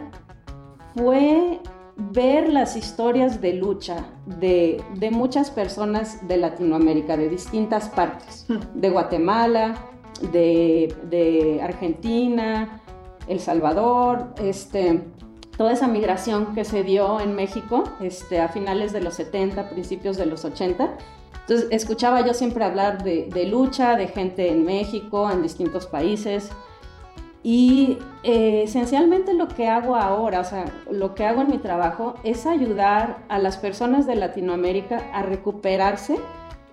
fue 0.96 1.60
ver 1.98 2.50
las 2.50 2.76
historias 2.76 3.40
de 3.40 3.54
lucha 3.54 4.06
de, 4.26 4.84
muchas 5.12 5.50
personas 5.52 6.28
de 6.28 6.38
Latinoamérica, 6.38 7.16
de 7.16 7.30
distintas 7.30 7.90
partes, 7.90 8.46
hmm. 8.50 8.80
de 8.80 8.90
Guatemala, 8.90 9.76
de, 10.32 11.60
Argentina, 11.64 12.82
El 13.28 13.40
Salvador, 13.40 14.34
este, 14.42 15.02
toda 15.58 15.72
esa 15.72 15.88
migración 15.88 16.54
que 16.54 16.66
se 16.66 16.84
dio 16.84 17.20
en 17.20 17.36
México 17.36 17.84
este, 18.02 18.42
a 18.42 18.50
finales 18.50 18.92
de 18.92 19.02
los 19.02 19.16
70, 19.16 19.70
principios 19.70 20.18
de 20.18 20.26
los 20.26 20.44
80, 20.44 20.98
entonces, 21.48 21.68
escuchaba 21.70 22.26
yo 22.26 22.34
siempre 22.34 22.66
hablar 22.66 23.04
de, 23.04 23.48
lucha, 23.48 23.96
de 23.96 24.08
gente 24.08 24.52
en 24.52 24.66
México, 24.66 25.30
en 25.30 25.44
distintos 25.44 25.86
países. 25.86 26.50
Y 27.44 28.00
eh, 28.24 28.64
esencialmente 28.64 29.36
lo 29.36 29.48
que 29.48 29.68
hago 29.68 29.96
ahora, 29.96 30.40
o 30.40 30.44
sea, 30.44 30.66
lo 30.90 31.14
que 31.14 31.24
hago 31.24 31.44
en 31.44 31.52
mi 31.52 31.60
trabajo 31.60 32.16
es 32.24 32.48
ayudar 32.48 33.20
a 33.30 33.38
las 33.38 33.58
personas 33.58 34.08
de 34.08 34.16
Latinoamérica 34.16 35.04
a 35.14 35.22
recuperarse 35.22 36.18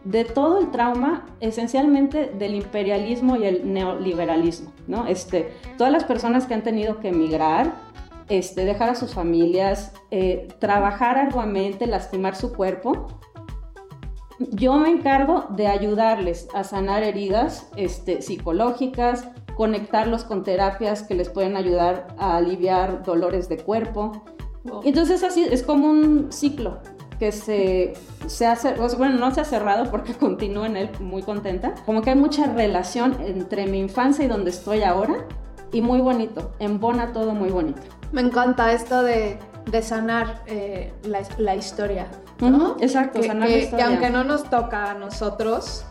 de 0.05 0.25
todo 0.25 0.61
el 0.61 0.71
trauma, 0.71 1.27
esencialmente 1.41 2.33
del 2.39 2.55
imperialismo 2.55 3.37
y 3.37 3.45
el 3.45 3.71
neoliberalismo, 3.71 4.73
¿no? 4.87 5.07
Este, 5.07 5.53
todas 5.77 5.93
las 5.93 6.05
personas 6.05 6.47
que 6.47 6.55
han 6.55 6.63
tenido 6.63 6.99
que 6.99 7.09
emigrar, 7.09 7.75
este, 8.31 8.65
dejar 8.65 8.89
a 8.89 8.95
sus 8.95 9.13
familias, 9.13 9.93
eh, 10.11 10.49
trabajar 10.59 11.19
arduamente, 11.19 11.87
lastimar 11.87 12.35
su 12.35 12.55
cuerpo 12.55 13.09
yo 14.51 14.75
me 14.75 14.91
encargo 14.91 15.47
de 15.51 15.67
ayudarles 15.67 16.49
a 16.55 16.65
sanar 16.65 17.03
heridas 17.03 17.69
este, 17.77 18.23
psicológicas, 18.23 19.29
conectarlos 19.57 20.25
con 20.25 20.43
terapias 20.43 21.03
que 21.03 21.15
les 21.15 21.29
pueden 21.29 21.57
ayudar 21.57 22.09
a 22.19 22.37
aliviar 22.37 23.03
dolores 23.03 23.49
de 23.49 23.59
cuerpo. 23.59 24.23
Entonces 24.85 25.23
así 25.23 25.45
es 25.45 25.63
como 25.63 25.89
un 25.89 26.33
ciclo 26.33 26.79
que 27.19 27.33
se, 27.33 27.95
se 28.27 28.47
hace, 28.47 28.75
bueno, 28.97 29.19
no 29.19 29.33
se 29.33 29.41
ha 29.41 29.45
cerrado 29.45 29.91
porque 29.91 30.15
continúo 30.19 30.65
en 30.65 30.77
él 30.77 30.91
muy 31.01 31.23
contenta. 31.23 31.75
Como 31.87 32.03
que 32.03 32.11
hay 32.11 32.17
mucha 32.17 32.47
relación 32.53 33.17
entre 33.21 33.67
mi 33.67 33.79
infancia 33.79 34.25
y 34.25 34.29
donde 34.29 34.51
estoy 34.51 34.83
ahora 34.83 35.27
y 35.73 35.81
muy 35.81 36.01
bonito, 36.01 36.53
embona 36.59 37.13
todo 37.13 37.33
muy 37.33 37.51
bonito. 37.51 37.81
Me 38.13 38.21
encanta 38.21 38.73
esto 38.73 39.03
de, 39.03 39.39
de 39.67 39.83
sanar 39.83 40.43
eh, 40.47 40.93
la, 41.05 41.23
la, 41.39 41.55
historia. 41.55 42.07
exacto, 42.81 43.21
que, 43.21 43.27
sanar 43.27 43.49
la 43.49 43.57
historia. 43.57 43.85
Que 43.85 43.91
aunque 43.91 44.11
no 44.11 44.25
nos 44.25 44.45
toca 44.45 44.91
a 44.91 44.95
nosotros. 44.95 45.85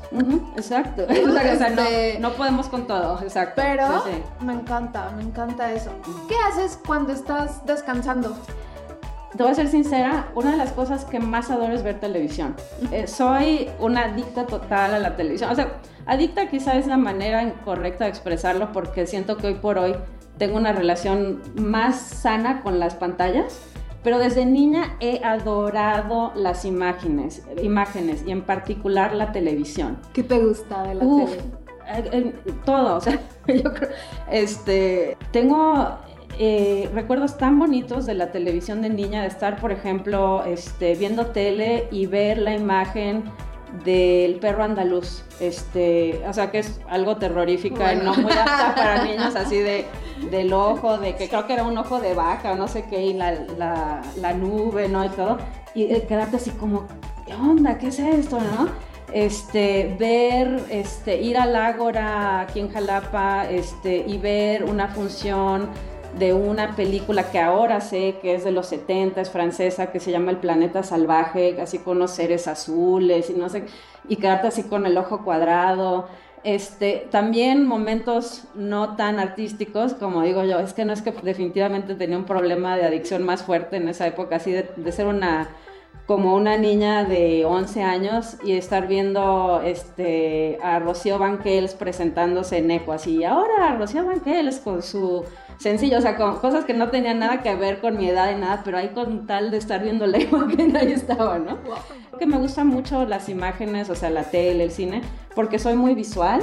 exacto. 0.55 1.05
Este, 1.11 2.19
no, 2.19 2.31
podemos 2.33 2.67
con 2.67 2.87
todo, 2.87 3.19
exacto. 3.21 3.61
Pero 3.61 4.03
me 4.41 4.53
encanta, 4.53 5.11
me 5.15 5.23
encanta 5.23 5.71
eso. 5.71 5.91
¿Qué 6.27 6.35
haces 6.47 6.79
cuando 6.85 7.13
estás 7.13 7.65
descansando? 7.65 8.35
Te 9.35 9.43
voy 9.43 9.51
a 9.53 9.55
ser 9.55 9.69
sincera, 9.69 10.27
una 10.35 10.51
de 10.51 10.57
las 10.57 10.73
cosas 10.73 11.05
que 11.05 11.19
más 11.19 11.49
adoro 11.49 11.73
es 11.73 11.83
ver 11.83 11.99
televisión. 11.99 12.55
Eh, 12.91 13.07
soy 13.07 13.69
una 13.79 14.05
adicta 14.05 14.45
total 14.45 14.93
a 14.93 14.99
la 14.99 15.15
televisión. 15.15 15.51
O 15.51 15.55
sea, 15.55 15.79
adicta 16.05 16.49
quizá 16.49 16.75
es 16.75 16.87
la 16.87 16.97
manera 16.97 17.41
incorrecta 17.41 18.03
de 18.03 18.09
expresarlo 18.09 18.73
porque 18.73 19.07
siento 19.07 19.37
que 19.37 19.47
hoy 19.47 19.53
por 19.55 19.77
hoy 19.77 19.95
tengo 20.41 20.57
una 20.57 20.73
relación 20.73 21.39
más 21.53 22.01
sana 22.01 22.61
con 22.61 22.79
las 22.79 22.95
pantallas, 22.95 23.61
pero 24.01 24.17
desde 24.17 24.43
niña 24.43 24.95
he 24.99 25.23
adorado 25.23 26.31
las 26.35 26.65
imágenes, 26.65 27.43
imágenes 27.61 28.23
y 28.25 28.31
en 28.31 28.41
particular 28.41 29.13
la 29.13 29.33
televisión. 29.33 29.99
¿Qué 30.13 30.23
te 30.23 30.39
gusta 30.39 30.81
de 30.81 30.95
la 30.95 31.01
tele? 31.01 31.41
Eh, 32.11 32.33
todo, 32.65 32.95
o 32.95 33.01
sea, 33.01 33.19
yo 33.47 33.71
creo, 33.71 33.89
este, 34.31 35.15
tengo 35.31 35.99
eh, 36.39 36.89
recuerdos 36.91 37.37
tan 37.37 37.59
bonitos 37.59 38.07
de 38.07 38.15
la 38.15 38.31
televisión 38.31 38.81
de 38.81 38.89
niña, 38.89 39.21
de 39.21 39.27
estar, 39.27 39.61
por 39.61 39.71
ejemplo, 39.71 40.43
este, 40.43 40.95
viendo 40.95 41.27
tele 41.27 41.87
y 41.91 42.07
ver 42.07 42.39
la 42.39 42.55
imagen 42.55 43.25
del 43.85 44.35
perro 44.35 44.63
andaluz, 44.63 45.23
este, 45.39 46.21
o 46.27 46.33
sea 46.33 46.51
que 46.51 46.59
es 46.59 46.79
algo 46.89 47.17
terrorífica, 47.17 47.95
no 47.95 48.13
muy 48.15 48.31
apta 48.31 48.73
para 48.75 49.03
niños, 49.03 49.35
así 49.35 49.57
de 49.57 49.85
del 50.29 50.53
ojo, 50.53 50.97
de 50.97 51.15
que 51.15 51.29
creo 51.29 51.47
que 51.47 51.53
era 51.53 51.63
un 51.63 51.77
ojo 51.77 51.99
de 51.99 52.13
vaca 52.13 52.51
o 52.51 52.55
no 52.55 52.67
sé 52.67 52.85
qué, 52.89 53.01
y 53.01 53.13
la, 53.13 53.33
la, 53.57 54.33
nube, 54.33 54.87
¿no? 54.87 55.03
Y 55.03 55.09
todo, 55.09 55.37
y 55.73 55.83
eh, 55.83 56.05
quedarte 56.07 56.35
así 56.35 56.51
como, 56.51 56.85
¿qué 57.25 57.33
onda? 57.33 57.77
¿Qué 57.77 57.87
es 57.87 57.99
esto, 57.99 58.39
no? 58.39 58.69
Este, 59.13 59.95
ver, 59.99 60.63
este, 60.69 61.21
ir 61.21 61.37
al 61.37 61.55
Ágora 61.55 62.41
aquí 62.41 62.59
en 62.59 62.71
Jalapa, 62.71 63.49
este, 63.49 64.05
y 64.07 64.17
ver 64.17 64.63
una 64.63 64.87
función 64.89 65.69
de 66.17 66.33
una 66.33 66.75
película 66.75 67.31
que 67.31 67.39
ahora 67.39 67.81
sé 67.81 68.17
que 68.21 68.35
es 68.35 68.43
de 68.43 68.51
los 68.51 68.67
70, 68.67 69.21
es 69.21 69.29
francesa, 69.29 69.91
que 69.91 69.99
se 69.99 70.11
llama 70.11 70.31
El 70.31 70.37
planeta 70.37 70.83
salvaje, 70.83 71.59
así 71.61 71.79
con 71.79 71.97
unos 71.97 72.11
seres 72.11 72.47
azules 72.47 73.29
y 73.29 73.33
no 73.33 73.49
sé, 73.49 73.65
y 74.07 74.17
quedarte 74.17 74.47
así 74.47 74.63
con 74.63 74.85
el 74.85 74.97
ojo 74.97 75.23
cuadrado. 75.23 76.07
Este, 76.43 77.07
también 77.11 77.67
momentos 77.67 78.45
no 78.55 78.95
tan 78.95 79.19
artísticos, 79.19 79.93
como 79.93 80.23
digo 80.23 80.43
yo, 80.43 80.59
es 80.59 80.73
que 80.73 80.85
no 80.85 80.93
es 80.93 81.01
que 81.01 81.11
definitivamente 81.11 81.95
tenía 81.95 82.17
un 82.17 82.25
problema 82.25 82.75
de 82.77 82.85
adicción 82.85 83.23
más 83.23 83.43
fuerte 83.43 83.77
en 83.77 83.87
esa 83.87 84.07
época, 84.07 84.37
así 84.37 84.51
de, 84.51 84.69
de 84.75 84.91
ser 84.91 85.05
una 85.05 85.49
como 86.11 86.35
una 86.35 86.57
niña 86.57 87.05
de 87.05 87.45
11 87.45 87.83
años 87.83 88.35
y 88.43 88.51
estar 88.51 88.85
viendo 88.85 89.61
este, 89.63 90.57
a 90.61 90.77
Rocío 90.77 91.17
Banquels 91.17 91.73
presentándose 91.73 92.57
en 92.57 92.69
Eco, 92.69 92.91
así, 92.91 93.19
y 93.19 93.23
ahora 93.23 93.77
Rocío 93.77 94.05
Banquels 94.05 94.59
con 94.59 94.81
su 94.81 95.23
sencillo, 95.57 95.99
o 95.99 96.01
sea, 96.01 96.17
con 96.17 96.39
cosas 96.39 96.65
que 96.65 96.73
no 96.73 96.89
tenían 96.89 97.19
nada 97.19 97.41
que 97.41 97.55
ver 97.55 97.79
con 97.79 97.95
mi 97.95 98.09
edad 98.09 98.29
y 98.29 98.37
nada, 98.37 98.61
pero 98.65 98.77
ahí 98.77 98.89
con 98.89 99.25
tal 99.25 99.51
de 99.51 99.57
estar 99.57 99.81
viendo 99.81 100.05
la 100.05 100.19
imagen, 100.21 100.75
ahí 100.75 100.91
estaba, 100.91 101.39
¿no? 101.39 101.59
Que 102.19 102.25
me 102.25 102.37
gustan 102.39 102.67
mucho 102.67 103.05
las 103.05 103.29
imágenes, 103.29 103.89
o 103.89 103.95
sea, 103.95 104.09
la 104.09 104.25
tele, 104.25 104.65
el 104.65 104.71
cine, 104.71 105.03
porque 105.33 105.59
soy 105.59 105.77
muy 105.77 105.95
visual, 105.95 106.41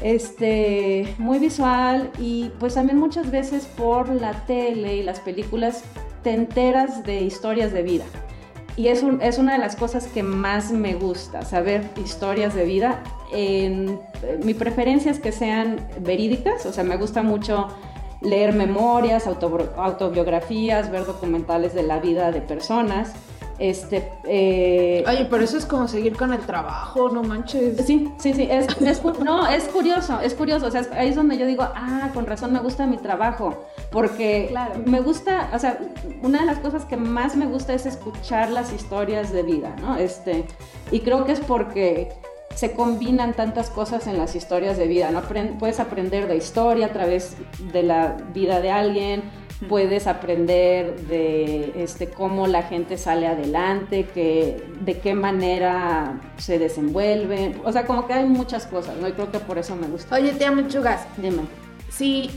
este, 0.00 1.12
muy 1.18 1.40
visual 1.40 2.08
y 2.20 2.52
pues 2.60 2.74
también 2.74 3.00
muchas 3.00 3.32
veces 3.32 3.66
por 3.66 4.10
la 4.10 4.46
tele 4.46 4.94
y 4.94 5.02
las 5.02 5.18
películas 5.18 5.82
te 6.22 6.34
enteras 6.34 7.02
de 7.02 7.22
historias 7.22 7.72
de 7.72 7.82
vida. 7.82 8.04
Y 8.76 8.88
es, 8.88 9.02
un, 9.02 9.22
es 9.22 9.38
una 9.38 9.54
de 9.54 9.58
las 9.58 9.74
cosas 9.74 10.06
que 10.06 10.22
más 10.22 10.70
me 10.70 10.94
gusta, 10.94 11.42
saber 11.42 11.88
historias 11.96 12.54
de 12.54 12.64
vida. 12.64 13.02
En, 13.32 13.98
mi 14.44 14.52
preferencia 14.52 15.10
es 15.10 15.18
que 15.18 15.32
sean 15.32 15.76
verídicas, 16.00 16.66
o 16.66 16.72
sea, 16.72 16.84
me 16.84 16.98
gusta 16.98 17.22
mucho 17.22 17.68
leer 18.20 18.52
memorias, 18.52 19.26
autobiografías, 19.26 20.90
ver 20.90 21.06
documentales 21.06 21.74
de 21.74 21.84
la 21.84 22.00
vida 22.00 22.32
de 22.32 22.42
personas. 22.42 23.14
Este, 23.58 24.12
eh, 24.24 25.02
Oye, 25.08 25.26
pero 25.30 25.42
eso 25.42 25.56
es 25.56 25.64
como 25.64 25.88
seguir 25.88 26.16
con 26.16 26.32
el 26.32 26.40
trabajo, 26.40 27.08
no 27.08 27.22
manches. 27.22 27.86
Sí, 27.86 28.12
sí, 28.18 28.34
sí, 28.34 28.48
es, 28.50 28.66
no, 29.24 29.46
es 29.46 29.64
curioso, 29.64 30.20
es 30.20 30.34
curioso, 30.34 30.66
o 30.66 30.70
sea, 30.70 30.86
ahí 30.92 31.08
es 31.08 31.16
donde 31.16 31.38
yo 31.38 31.46
digo, 31.46 31.62
ah, 31.62 32.10
con 32.12 32.26
razón 32.26 32.52
me 32.52 32.60
gusta 32.60 32.86
mi 32.86 32.98
trabajo, 32.98 33.66
porque 33.90 34.54
me 34.84 35.00
gusta, 35.00 35.50
o 35.54 35.58
sea, 35.58 35.78
una 36.22 36.40
de 36.40 36.46
las 36.46 36.58
cosas 36.58 36.84
que 36.84 36.96
más 36.96 37.34
me 37.34 37.46
gusta 37.46 37.72
es 37.72 37.86
escuchar 37.86 38.50
las 38.50 38.72
historias 38.72 39.32
de 39.32 39.42
vida, 39.42 39.74
¿no? 39.80 39.96
Este, 39.96 40.44
y 40.90 41.00
creo 41.00 41.24
que 41.24 41.32
es 41.32 41.40
porque 41.40 42.12
se 42.54 42.72
combinan 42.72 43.34
tantas 43.34 43.68
cosas 43.68 44.06
en 44.06 44.16
las 44.18 44.34
historias 44.34 44.78
de 44.78 44.86
vida, 44.86 45.10
¿no? 45.10 45.22
puedes 45.58 45.78
aprender 45.78 46.26
de 46.26 46.36
historia 46.36 46.86
a 46.86 46.92
través 46.92 47.36
de 47.72 47.82
la 47.82 48.16
vida 48.32 48.60
de 48.62 48.70
alguien, 48.70 49.22
puedes 49.68 50.06
aprender 50.06 51.00
de 51.06 51.72
este, 51.82 52.08
cómo 52.08 52.46
la 52.46 52.62
gente 52.62 52.98
sale 52.98 53.26
adelante, 53.26 54.04
que, 54.04 54.62
de 54.80 54.98
qué 54.98 55.14
manera 55.14 56.20
se 56.36 56.58
desenvuelve, 56.58 57.56
o 57.64 57.72
sea, 57.72 57.86
como 57.86 58.06
que 58.06 58.12
hay 58.12 58.26
muchas 58.26 58.66
cosas, 58.66 58.96
¿no? 58.96 59.08
Y 59.08 59.12
creo 59.12 59.30
que 59.30 59.38
por 59.38 59.58
eso 59.58 59.74
me 59.76 59.86
gusta. 59.86 60.16
Oye, 60.16 60.32
te 60.32 60.44
amo, 60.44 60.68
Chugas. 60.68 61.06
Dime. 61.16 61.42
Si 61.88 62.30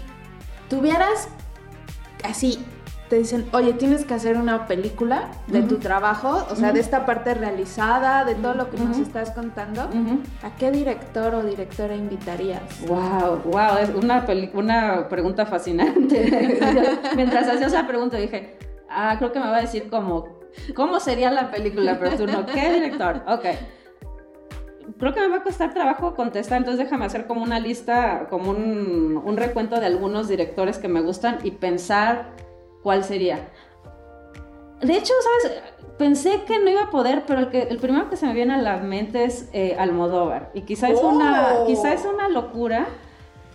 tuvieras 0.69 1.27
así 2.23 2.59
te 3.09 3.17
dicen, 3.17 3.49
oye, 3.53 3.73
tienes 3.73 4.05
que 4.05 4.13
hacer 4.13 4.37
una 4.37 4.67
película 4.67 5.31
de 5.47 5.63
tu 5.63 5.77
trabajo, 5.77 6.45
o 6.49 6.55
sea, 6.55 6.71
de 6.71 6.79
esta 6.79 7.05
parte 7.05 7.33
realizada, 7.33 8.23
de 8.23 8.35
todo 8.35 8.53
lo 8.53 8.69
que 8.69 8.77
nos 8.77 8.97
estás 8.99 9.31
contando, 9.31 9.89
¿a 10.43 10.55
qué 10.57 10.71
director 10.71 11.33
o 11.33 11.43
directora 11.43 11.95
invitarías? 11.95 12.61
Wow, 12.87 13.41
wow, 13.45 13.77
es 13.81 13.89
una, 13.89 14.25
una 14.53 15.09
pregunta 15.09 15.47
fascinante. 15.47 16.59
Mientras 17.15 17.47
hacía 17.47 17.67
esa 17.67 17.87
pregunta 17.87 18.17
dije, 18.17 18.57
ah, 18.89 19.15
creo 19.17 19.31
que 19.31 19.39
me 19.39 19.47
va 19.47 19.57
a 19.57 19.61
decir 19.61 19.89
como, 19.89 20.39
¿cómo 20.75 20.99
sería 20.99 21.31
la 21.31 21.49
película? 21.49 21.97
Pero 21.99 22.15
tú 22.15 22.27
no, 22.27 22.45
¿qué 22.45 22.71
director? 22.71 23.23
Ok 23.27 23.45
creo 24.97 25.13
que 25.13 25.21
me 25.21 25.27
va 25.27 25.37
a 25.37 25.43
costar 25.43 25.71
trabajo 25.71 26.15
contestar, 26.15 26.57
entonces 26.57 26.83
déjame 26.83 27.05
hacer 27.05 27.27
como 27.27 27.43
una 27.43 27.59
lista, 27.59 28.25
como 28.27 28.49
un, 28.49 29.21
un, 29.23 29.37
recuento 29.37 29.79
de 29.79 29.85
algunos 29.85 30.27
directores 30.27 30.79
que 30.79 30.87
me 30.87 31.01
gustan 31.01 31.37
y 31.43 31.51
pensar 31.51 32.33
cuál 32.83 33.03
sería. 33.03 33.49
De 34.81 34.95
hecho, 34.95 35.13
¿sabes? 35.41 35.61
Pensé 35.97 36.43
que 36.47 36.59
no 36.59 36.69
iba 36.69 36.83
a 36.83 36.89
poder, 36.89 37.23
pero 37.27 37.41
el, 37.41 37.49
que, 37.49 37.63
el 37.63 37.77
primero 37.77 38.09
que 38.09 38.15
se 38.15 38.25
me 38.25 38.33
viene 38.33 38.53
a 38.53 38.57
la 38.57 38.77
mente 38.77 39.25
es 39.25 39.49
eh, 39.51 39.75
Almodóvar. 39.77 40.51
Y 40.53 40.61
quizá 40.61 40.89
es, 40.89 41.01
una, 41.01 41.55
oh. 41.59 41.67
quizá 41.67 41.93
es 41.93 42.05
una 42.05 42.29
locura, 42.29 42.87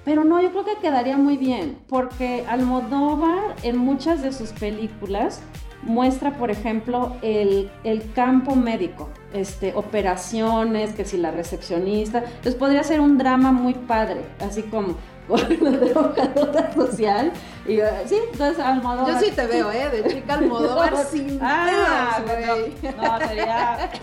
pero 0.05 0.25
no, 0.25 0.41
yo 0.43 0.51
creo 0.51 0.65
que 0.67 0.77
quedaría 0.77 1.17
muy 1.17 1.39
bien, 1.39 1.79
porque 1.89 2.45
Almodóvar 2.49 3.57
en 3.63 3.79
muchas 3.79 4.23
de 4.23 4.33
sus 4.33 4.51
películas 4.51 5.41
muestra, 5.85 6.33
por 6.33 6.51
ejemplo, 6.51 7.17
el, 7.23 7.71
el, 7.85 8.13
campo 8.13 8.55
médico, 8.55 9.09
este, 9.33 9.73
operaciones, 9.75 10.95
que 10.95 11.05
si 11.05 11.17
la 11.17 11.31
recepcionista. 11.31 12.19
Entonces 12.19 12.55
podría 12.55 12.83
ser 12.85 13.01
un 13.01 13.19
drama 13.19 13.53
muy 13.53 13.75
padre, 13.75 14.23
así 14.41 14.63
como 14.63 14.97
de 15.29 15.57
trabajadora 15.93 16.73
social. 16.75 17.33
Y 17.67 17.79
sí, 18.07 18.19
entonces 18.33 18.59
Almodóvar. 18.59 19.15
Yo 19.15 19.21
sí 19.21 19.31
te 19.33 19.47
veo, 19.47 19.73
¿eh? 19.73 19.89
De 19.89 20.05
chica 20.15 20.35
Almodóvar 20.35 20.97
sin 21.07 21.39
ah, 21.43 22.21
güey. 22.23 22.75
No, 22.97 23.19
sería. 23.27 23.91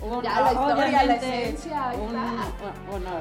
Un, 0.00 0.22
ya 0.22 0.40
la 0.40 0.52
historia, 0.52 1.04
la 1.04 1.14
esencia. 1.14 1.92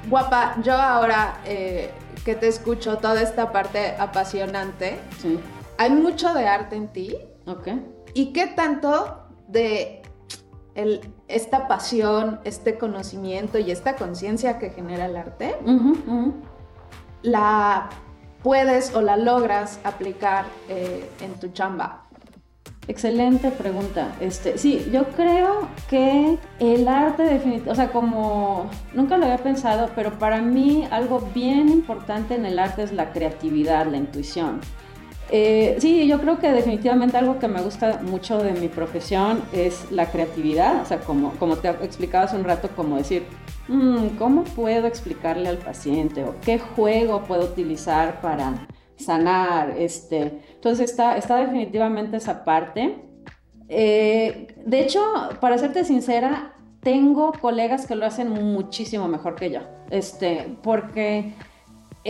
Guapa, 0.07 0.55
yo 0.61 0.75
ahora 0.75 1.39
eh, 1.45 1.91
que 2.23 2.35
te 2.35 2.47
escucho 2.47 2.99
toda 2.99 3.19
esta 3.21 3.51
parte 3.51 3.95
apasionante, 3.97 4.99
sí. 5.19 5.39
hay 5.79 5.89
mucho 5.89 6.33
de 6.35 6.47
arte 6.47 6.75
en 6.75 6.87
ti. 6.89 7.17
Ok. 7.47 7.69
¿Y 8.13 8.31
qué 8.31 8.47
tanto 8.47 9.23
de 9.47 10.03
el, 10.75 11.01
esta 11.27 11.67
pasión, 11.67 12.39
este 12.43 12.77
conocimiento 12.77 13.57
y 13.57 13.71
esta 13.71 13.95
conciencia 13.95 14.59
que 14.59 14.69
genera 14.69 15.05
el 15.05 15.17
arte? 15.17 15.55
La 17.27 17.89
puedes 18.41 18.95
o 18.95 19.01
la 19.01 19.17
logras 19.17 19.79
aplicar 19.83 20.45
eh, 20.69 21.09
en 21.21 21.33
tu 21.39 21.49
chamba? 21.49 22.03
Excelente 22.87 23.51
pregunta. 23.51 24.15
Este, 24.21 24.57
sí, 24.57 24.89
yo 24.93 25.09
creo 25.09 25.67
que 25.89 26.37
el 26.59 26.87
arte 26.87 27.23
definitivamente, 27.23 27.69
o 27.69 27.75
sea, 27.75 27.91
como 27.91 28.69
nunca 28.93 29.17
lo 29.17 29.25
había 29.25 29.39
pensado, 29.39 29.89
pero 29.93 30.17
para 30.17 30.41
mí 30.41 30.87
algo 30.89 31.19
bien 31.35 31.67
importante 31.67 32.35
en 32.35 32.45
el 32.45 32.57
arte 32.57 32.83
es 32.83 32.93
la 32.93 33.11
creatividad, 33.11 33.87
la 33.87 33.97
intuición. 33.97 34.61
Eh, 35.29 35.75
sí, 35.79 36.07
yo 36.07 36.19
creo 36.21 36.39
que 36.39 36.51
definitivamente 36.51 37.17
algo 37.17 37.37
que 37.37 37.47
me 37.47 37.61
gusta 37.61 37.99
mucho 38.03 38.37
de 38.41 38.53
mi 38.53 38.69
profesión 38.69 39.41
es 39.51 39.91
la 39.91 40.09
creatividad, 40.09 40.81
o 40.81 40.85
sea, 40.85 40.99
como, 40.99 41.31
como 41.31 41.57
te 41.57 41.69
explicaba 41.69 42.25
hace 42.25 42.37
un 42.37 42.45
rato, 42.45 42.69
como 42.75 42.97
decir, 42.97 43.23
Mm, 43.67 44.17
¿cómo 44.17 44.43
puedo 44.43 44.87
explicarle 44.87 45.49
al 45.49 45.57
paciente? 45.57 46.23
¿O 46.23 46.35
qué 46.41 46.57
juego 46.57 47.23
puedo 47.23 47.45
utilizar 47.45 48.21
para 48.21 48.67
sanar? 48.95 49.71
Este, 49.77 50.41
entonces 50.55 50.89
está, 50.91 51.17
está 51.17 51.37
definitivamente 51.37 52.17
esa 52.17 52.45
parte. 52.45 53.03
Eh, 53.69 54.55
de 54.65 54.79
hecho, 54.79 55.01
para 55.41 55.57
serte 55.57 55.83
sincera, 55.83 56.53
tengo 56.81 57.33
colegas 57.33 57.85
que 57.85 57.95
lo 57.95 58.05
hacen 58.05 58.29
muchísimo 58.29 59.07
mejor 59.07 59.35
que 59.35 59.51
yo. 59.51 59.59
Este, 59.89 60.57
porque 60.63 61.33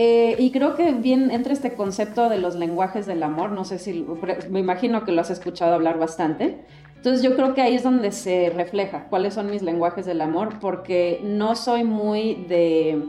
eh, 0.00 0.36
y 0.38 0.52
creo 0.52 0.76
que 0.76 0.92
bien 0.92 1.32
entra 1.32 1.52
este 1.52 1.74
concepto 1.74 2.28
de 2.28 2.38
los 2.38 2.54
lenguajes 2.54 3.04
del 3.04 3.20
amor, 3.24 3.50
no 3.50 3.64
sé 3.64 3.80
si, 3.80 4.06
me 4.48 4.60
imagino 4.60 5.04
que 5.04 5.10
lo 5.10 5.22
has 5.22 5.30
escuchado 5.30 5.74
hablar 5.74 5.98
bastante. 5.98 6.64
Entonces 6.94 7.20
yo 7.20 7.34
creo 7.34 7.52
que 7.52 7.62
ahí 7.62 7.74
es 7.74 7.82
donde 7.82 8.12
se 8.12 8.50
refleja 8.50 9.08
cuáles 9.08 9.34
son 9.34 9.50
mis 9.50 9.60
lenguajes 9.60 10.06
del 10.06 10.20
amor, 10.20 10.60
porque 10.60 11.20
no 11.24 11.56
soy 11.56 11.82
muy 11.82 12.44
de, 12.48 13.02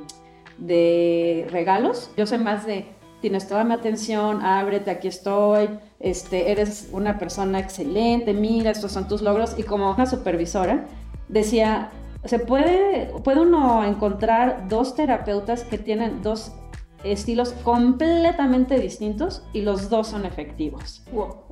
de 0.57 1.47
regalos, 1.51 2.09
yo 2.17 2.25
soy 2.25 2.39
más 2.39 2.65
de 2.65 2.87
tienes 3.21 3.47
toda 3.47 3.63
mi 3.63 3.75
atención, 3.75 4.41
ábrete, 4.41 4.89
aquí 4.89 5.09
estoy, 5.09 5.69
este, 5.99 6.49
eres 6.49 6.89
una 6.91 7.19
persona 7.19 7.59
excelente, 7.59 8.33
mira, 8.33 8.71
estos 8.71 8.91
son 8.93 9.07
tus 9.07 9.21
logros. 9.21 9.59
Y 9.59 9.63
como 9.63 9.91
una 9.91 10.07
supervisora 10.07 10.87
decía, 11.27 11.91
se 12.25 12.39
puede, 12.39 13.11
puede 13.23 13.41
uno 13.41 13.83
encontrar 13.83 14.67
dos 14.67 14.95
terapeutas 14.95 15.63
que 15.63 15.77
tienen 15.77 16.23
dos 16.23 16.53
estilos 17.03 17.53
completamente 17.63 18.79
distintos 18.79 19.43
y 19.53 19.61
los 19.61 19.89
dos 19.89 20.07
son 20.07 20.25
efectivos. 20.25 21.03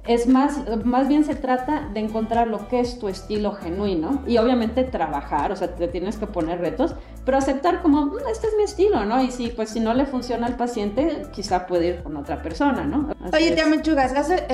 Es 0.05 0.27
más, 0.27 0.61
más 0.83 1.07
bien 1.07 1.23
se 1.23 1.35
trata 1.35 1.89
de 1.93 1.99
encontrar 1.99 2.47
lo 2.47 2.67
que 2.67 2.79
es 2.79 2.99
tu 2.99 3.07
estilo 3.07 3.53
genuino 3.53 4.23
y 4.27 4.37
obviamente 4.37 4.83
trabajar, 4.83 5.51
o 5.51 5.55
sea, 5.55 5.75
te 5.75 5.87
tienes 5.87 6.17
que 6.17 6.27
poner 6.27 6.59
retos, 6.59 6.95
pero 7.25 7.37
aceptar 7.37 7.81
como, 7.81 8.05
mm, 8.05 8.17
este 8.31 8.47
es 8.47 8.53
mi 8.57 8.63
estilo, 8.63 9.05
¿no? 9.05 9.21
Y 9.21 9.31
si, 9.31 9.49
pues 9.49 9.69
si 9.69 9.79
no 9.79 9.93
le 9.93 10.05
funciona 10.05 10.47
al 10.47 10.55
paciente, 10.55 11.23
quizá 11.33 11.67
puede 11.67 11.87
ir 11.87 12.03
con 12.03 12.15
otra 12.17 12.41
persona, 12.41 12.85
¿no? 12.85 13.09
Oye, 13.33 13.51
tía 13.51 13.65
Mechugas, 13.65 14.13
hace, 14.13 14.45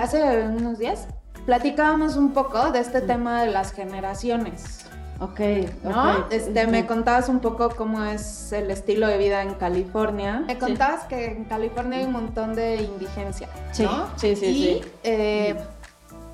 hace 0.00 0.48
unos 0.48 0.78
días 0.78 1.08
platicábamos 1.46 2.16
un 2.16 2.32
poco 2.32 2.70
de 2.70 2.80
este 2.80 3.00
tema 3.00 3.42
de 3.42 3.50
las 3.50 3.72
generaciones. 3.72 4.86
Ok, 5.20 5.40
¿no? 5.84 6.30
Este, 6.30 6.66
me 6.66 6.86
contabas 6.86 7.28
un 7.28 7.40
poco 7.40 7.68
cómo 7.76 8.02
es 8.04 8.52
el 8.52 8.70
estilo 8.70 9.06
de 9.06 9.18
vida 9.18 9.42
en 9.42 9.54
California. 9.54 10.44
Me 10.46 10.58
contabas 10.58 11.04
que 11.04 11.26
en 11.26 11.44
California 11.44 11.98
hay 11.98 12.04
un 12.06 12.12
montón 12.12 12.54
de 12.54 12.76
indigencia, 12.76 13.48
sí. 13.70 13.82
¿no? 13.82 14.08
Sí, 14.16 14.34
sí, 14.34 14.46
y, 14.46 14.84
Eh, 15.02 15.56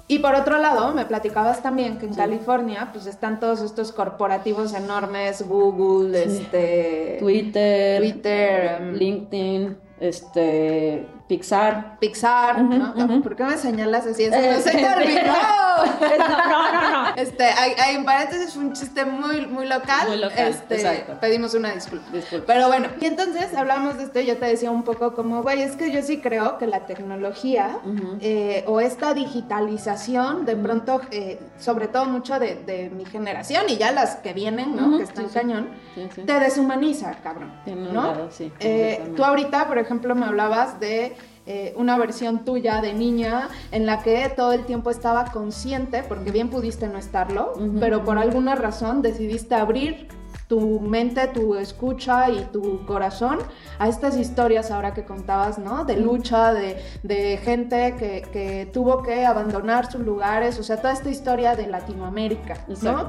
y 0.09 0.21
por 0.21 0.37
otro 0.37 0.59
lado, 0.59 0.95
me 0.95 1.05
platicabas 1.05 1.63
también 1.65 1.99
que 1.99 2.07
en 2.07 2.15
California 2.15 2.91
pues 2.93 3.07
están 3.07 3.41
todos 3.41 3.61
estos 3.61 3.91
corporativos 3.91 4.73
enormes, 4.73 5.43
Google, 5.49 6.23
este 6.23 7.17
Twitter, 7.19 8.01
Twitter, 8.01 8.83
em, 8.83 8.95
LinkedIn, 8.95 9.77
este 9.99 11.09
Pixar. 11.29 11.99
Pixar, 11.99 12.63
¿no? 12.63 13.23
¿Por 13.23 13.35
qué 13.35 13.45
me 13.45 13.57
señalas 13.57 14.07
así? 14.07 14.25
Eso 14.25 14.37
no 14.37 14.61
se 14.61 14.71
te 14.79 14.89
olvidó. 14.89 15.33
no, 16.19 16.73
no, 16.73 16.91
no. 16.91 17.17
Este, 17.17 17.45
hay, 17.45 17.73
hay, 17.79 17.97
en 17.97 18.05
paréntesis 18.05 18.57
un 18.57 18.73
chiste 18.73 19.05
muy, 19.05 19.47
muy 19.47 19.67
local. 19.67 20.09
Muy 20.09 20.19
local, 20.19 20.49
este, 20.49 20.75
exacto. 20.77 21.19
Pedimos 21.21 21.55
una 21.55 21.73
disculpa. 21.73 22.07
Pero 22.47 22.69
bueno, 22.69 22.89
y 23.01 23.07
entonces 23.07 23.55
hablamos 23.55 23.99
de 23.99 24.05
esto 24.05 24.21
y 24.21 24.27
yo 24.27 24.37
te 24.37 24.47
decía 24.47 24.71
un 24.71 24.85
poco 24.85 25.15
como, 25.15 25.43
güey, 25.43 25.63
es 25.63 25.77
que 25.77 25.91
yo 25.91 26.03
sí 26.03 26.21
creo 26.21 26.59
que 26.59 26.67
la 26.67 26.87
tecnología 26.87 27.79
eh, 28.21 28.65
o 28.67 28.81
esta 28.81 29.15
digitalización, 29.15 30.45
de 30.45 30.57
pronto, 30.57 31.01
eh, 31.11 31.41
sobre 31.59 31.89
todo 31.89 32.05
mucho 32.07 32.39
de, 32.39 32.57
de, 32.67 32.91
mi 32.91 33.05
generación 33.05 33.65
y 33.69 33.77
ya 33.77 33.91
las 33.91 34.17
que 34.17 34.33
vienen, 34.33 34.77
¿no? 34.77 34.97
que 34.97 35.05
están 35.05 35.29
cañón, 35.29 35.71
te 35.95 36.39
deshumaniza, 36.39 37.15
cabrón. 37.23 37.53
¿no? 37.93 38.31
sí, 38.31 38.53
eh, 38.61 39.13
tú 39.17 39.25
ahorita, 39.25 39.67
por 39.67 39.79
ejemplo, 39.79 40.15
me 40.15 40.27
hablabas 40.27 40.79
de 40.79 41.16
eh, 41.47 41.75
una 41.77 41.97
versión 41.97 42.45
tuya 42.45 42.81
de 42.81 42.93
niña 42.93 43.49
en 43.71 43.87
la 43.87 44.03
que 44.03 44.29
todo 44.35 44.53
el 44.53 44.65
tiempo 44.65 44.91
estaba 44.91 45.27
consciente, 45.27 46.03
porque 46.03 46.33
bien 46.33 46.51
pudiste 46.51 46.89
no 46.89 46.99
estarlo, 46.99 47.53
pero 47.79 48.05
por 48.05 48.19
alguna 48.19 48.57
razón 48.57 49.01
decidiste 49.01 49.55
abrir 49.55 50.09
tu 50.49 50.81
mente, 50.81 51.27
tu 51.29 51.57
escucha 51.57 52.31
y 52.31 52.41
tu 52.53 52.85
corazón 52.87 53.39
a 53.79 53.89
estas 53.89 54.17
historias 54.17 54.71
ahora 54.71 54.95
que 54.95 55.05
contabas, 55.05 55.59
¿no? 55.59 55.85
De 55.85 55.97
lucha, 55.97 56.53
de, 56.53 57.41
gente 57.43 57.95
que, 57.97 58.69
tuvo 58.73 59.03
que 59.03 59.25
abandonar 59.25 59.91
sus 59.91 60.03
lugares, 60.03 60.59
o 60.59 60.63
sea, 60.63 60.77
toda 60.77 60.93
esta 60.93 61.11
historia 61.11 61.57
de 61.57 61.67
Latinoamérica, 61.67 62.65
¿no? 62.83 63.09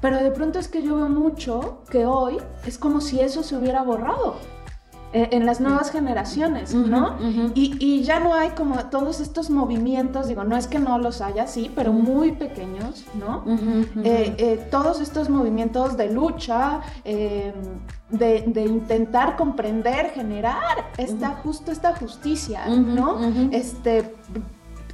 Pero 0.00 0.18
de 0.18 0.30
pronto 0.30 0.58
es 0.58 0.68
que 0.68 0.82
yo 0.82 0.96
veo 0.96 1.08
mucho 1.08 1.82
que 1.90 2.06
hoy 2.06 2.36
es 2.64 2.78
como 2.78 3.00
si 3.00 3.20
eso 3.20 3.42
se 3.42 3.56
hubiera 3.56 3.82
borrado. 3.82 4.36
Eh, 5.14 5.30
en 5.32 5.46
las 5.46 5.58
nuevas 5.58 5.90
generaciones, 5.90 6.74
¿no? 6.74 7.16
y, 7.54 8.02
ya 8.02 8.20
no 8.20 8.34
hay 8.34 8.50
como 8.50 8.76
todos 8.90 9.20
estos 9.20 9.48
movimientos, 9.48 10.28
digo, 10.28 10.44
no 10.44 10.54
es 10.54 10.66
que 10.66 10.78
no 10.78 10.98
los 10.98 11.22
haya, 11.22 11.46
sí, 11.46 11.72
pero 11.74 11.94
muy 11.94 12.32
pequeños, 12.32 13.06
¿no? 13.14 13.42
Eh, 14.04 14.34
eh, 14.36 14.68
todos 14.70 15.00
estos 15.00 15.30
movimientos 15.30 15.96
de 15.96 16.12
lucha, 16.12 16.80
em, 17.04 17.54
de, 18.10 18.66
intentar 18.66 19.36
comprender, 19.36 20.10
generar 20.10 20.90
esta, 20.98 21.30
justo 21.42 21.72
esta 21.72 21.96
justicia, 21.96 22.66
¿no? 22.66 23.18
Este 23.50 24.14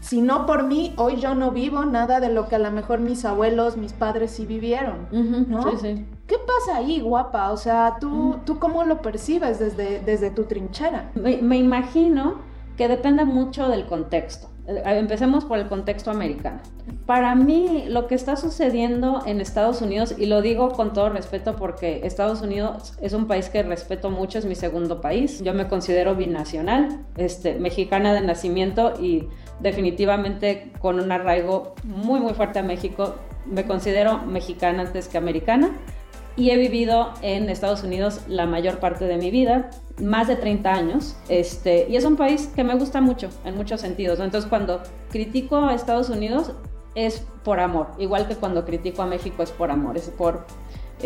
si 0.04 0.20
no 0.20 0.44
por 0.44 0.64
mí, 0.64 0.92
hoy 0.98 1.16
yo 1.16 1.34
no 1.34 1.50
vivo 1.50 1.86
nada 1.86 2.20
de 2.20 2.28
lo 2.28 2.46
que 2.46 2.56
a 2.56 2.58
lo 2.58 2.70
mejor 2.70 3.00
mis 3.00 3.24
abuelos, 3.24 3.78
mis 3.78 3.94
padres 3.94 4.32
sí 4.32 4.44
vivieron, 4.44 5.08
¿no? 5.48 5.62
Sí, 5.70 5.76
sí. 5.80 6.06
¿Qué 6.26 6.36
pasa 6.36 6.78
ahí, 6.78 7.00
guapa? 7.00 7.50
O 7.52 7.56
sea, 7.56 7.96
¿tú, 7.98 8.36
¿tú 8.44 8.58
cómo 8.58 8.84
lo 8.84 9.00
percibes 9.00 9.58
desde, 9.58 10.00
desde 10.00 10.30
tu 10.30 10.44
trinchera? 10.44 11.10
Me, 11.14 11.56
imagino 11.56 12.34
que 12.76 12.86
depende 12.86 13.24
mucho 13.24 13.68
del 13.68 13.86
contexto. 13.86 14.50
eh, 14.66 14.82
empecemos 14.84 15.46
por 15.46 15.58
el 15.58 15.68
contexto 15.68 16.10
americano. 16.10 16.60
Para 17.06 17.34
mí, 17.34 17.86
lo 17.88 18.06
que 18.06 18.14
está 18.14 18.36
sucediendo 18.36 19.22
en 19.24 19.40
Estados 19.40 19.80
Unidos, 19.80 20.14
y 20.18 20.26
lo 20.26 20.42
digo 20.42 20.70
con 20.72 20.92
todo 20.92 21.08
respeto 21.08 21.56
porque 21.56 22.00
Estados 22.04 22.42
Unidos 22.42 22.92
es 23.00 23.14
un 23.14 23.26
país 23.26 23.48
que 23.48 23.62
respeto 23.62 24.10
mucho, 24.10 24.38
es 24.38 24.44
mi 24.44 24.54
segundo 24.54 25.00
país. 25.00 25.42
Yo 25.42 25.54
me 25.54 25.66
considero 25.66 26.14
binacional, 26.14 27.06
este, 27.16 27.54
mexicana 27.58 28.12
de 28.12 28.20
nacimiento 28.20 28.92
y 29.00 29.28
definitivamente 29.60 30.72
con 30.80 31.00
un 31.00 31.12
arraigo 31.12 31.74
muy, 31.84 32.20
muy 32.20 32.34
fuerte 32.34 32.58
a 32.58 32.62
México. 32.62 33.16
Me 33.46 33.64
considero 33.66 34.18
mexicana 34.22 34.82
antes 34.82 35.08
que 35.08 35.18
americana 35.18 35.70
y 36.36 36.50
he 36.50 36.56
vivido 36.56 37.12
en 37.22 37.48
Estados 37.48 37.84
Unidos 37.84 38.22
la 38.26 38.46
mayor 38.46 38.78
parte 38.78 39.04
de 39.04 39.16
mi 39.16 39.30
vida, 39.30 39.70
más 40.02 40.26
de 40.26 40.36
30 40.36 40.72
años, 40.72 41.16
este, 41.28 41.86
y 41.88 41.96
es 41.96 42.04
un 42.04 42.16
país 42.16 42.50
que 42.54 42.64
me 42.64 42.74
gusta 42.74 43.00
mucho 43.00 43.28
en 43.44 43.56
muchos 43.56 43.80
sentidos. 43.80 44.18
Entonces, 44.18 44.48
cuando 44.48 44.82
critico 45.10 45.56
a 45.58 45.74
Estados 45.74 46.10
Unidos 46.10 46.52
es 46.96 47.24
por 47.44 47.60
amor, 47.60 47.88
igual 47.98 48.26
que 48.26 48.34
cuando 48.34 48.64
critico 48.64 49.02
a 49.02 49.06
México 49.06 49.42
es 49.42 49.52
por 49.52 49.70
amor, 49.70 49.96
es 49.96 50.08
por 50.10 50.46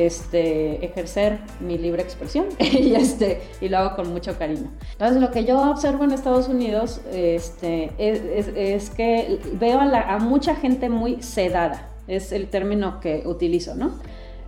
este, 0.06 0.84
ejercer 0.84 1.38
mi 1.60 1.78
libre 1.78 2.02
expresión 2.02 2.46
y, 2.58 2.94
este, 2.94 3.42
lo 3.60 3.78
hago 3.78 3.96
con 3.96 4.12
mucho 4.12 4.38
cariño. 4.38 4.70
Entonces, 4.92 5.20
lo 5.20 5.30
que 5.30 5.44
yo 5.44 5.70
observo 5.70 6.04
en 6.04 6.12
Estados 6.12 6.48
Unidos 6.48 7.00
este, 7.12 7.90
es, 7.98 8.90
que 8.90 9.38
veo 9.54 9.80
a, 9.80 10.18
mucha 10.18 10.54
gente 10.54 10.88
muy 10.88 11.22
sedada, 11.22 11.88
es 12.06 12.32
el 12.32 12.48
término 12.48 13.00
que 13.00 13.22
utilizo, 13.26 13.74
¿no? 13.74 13.92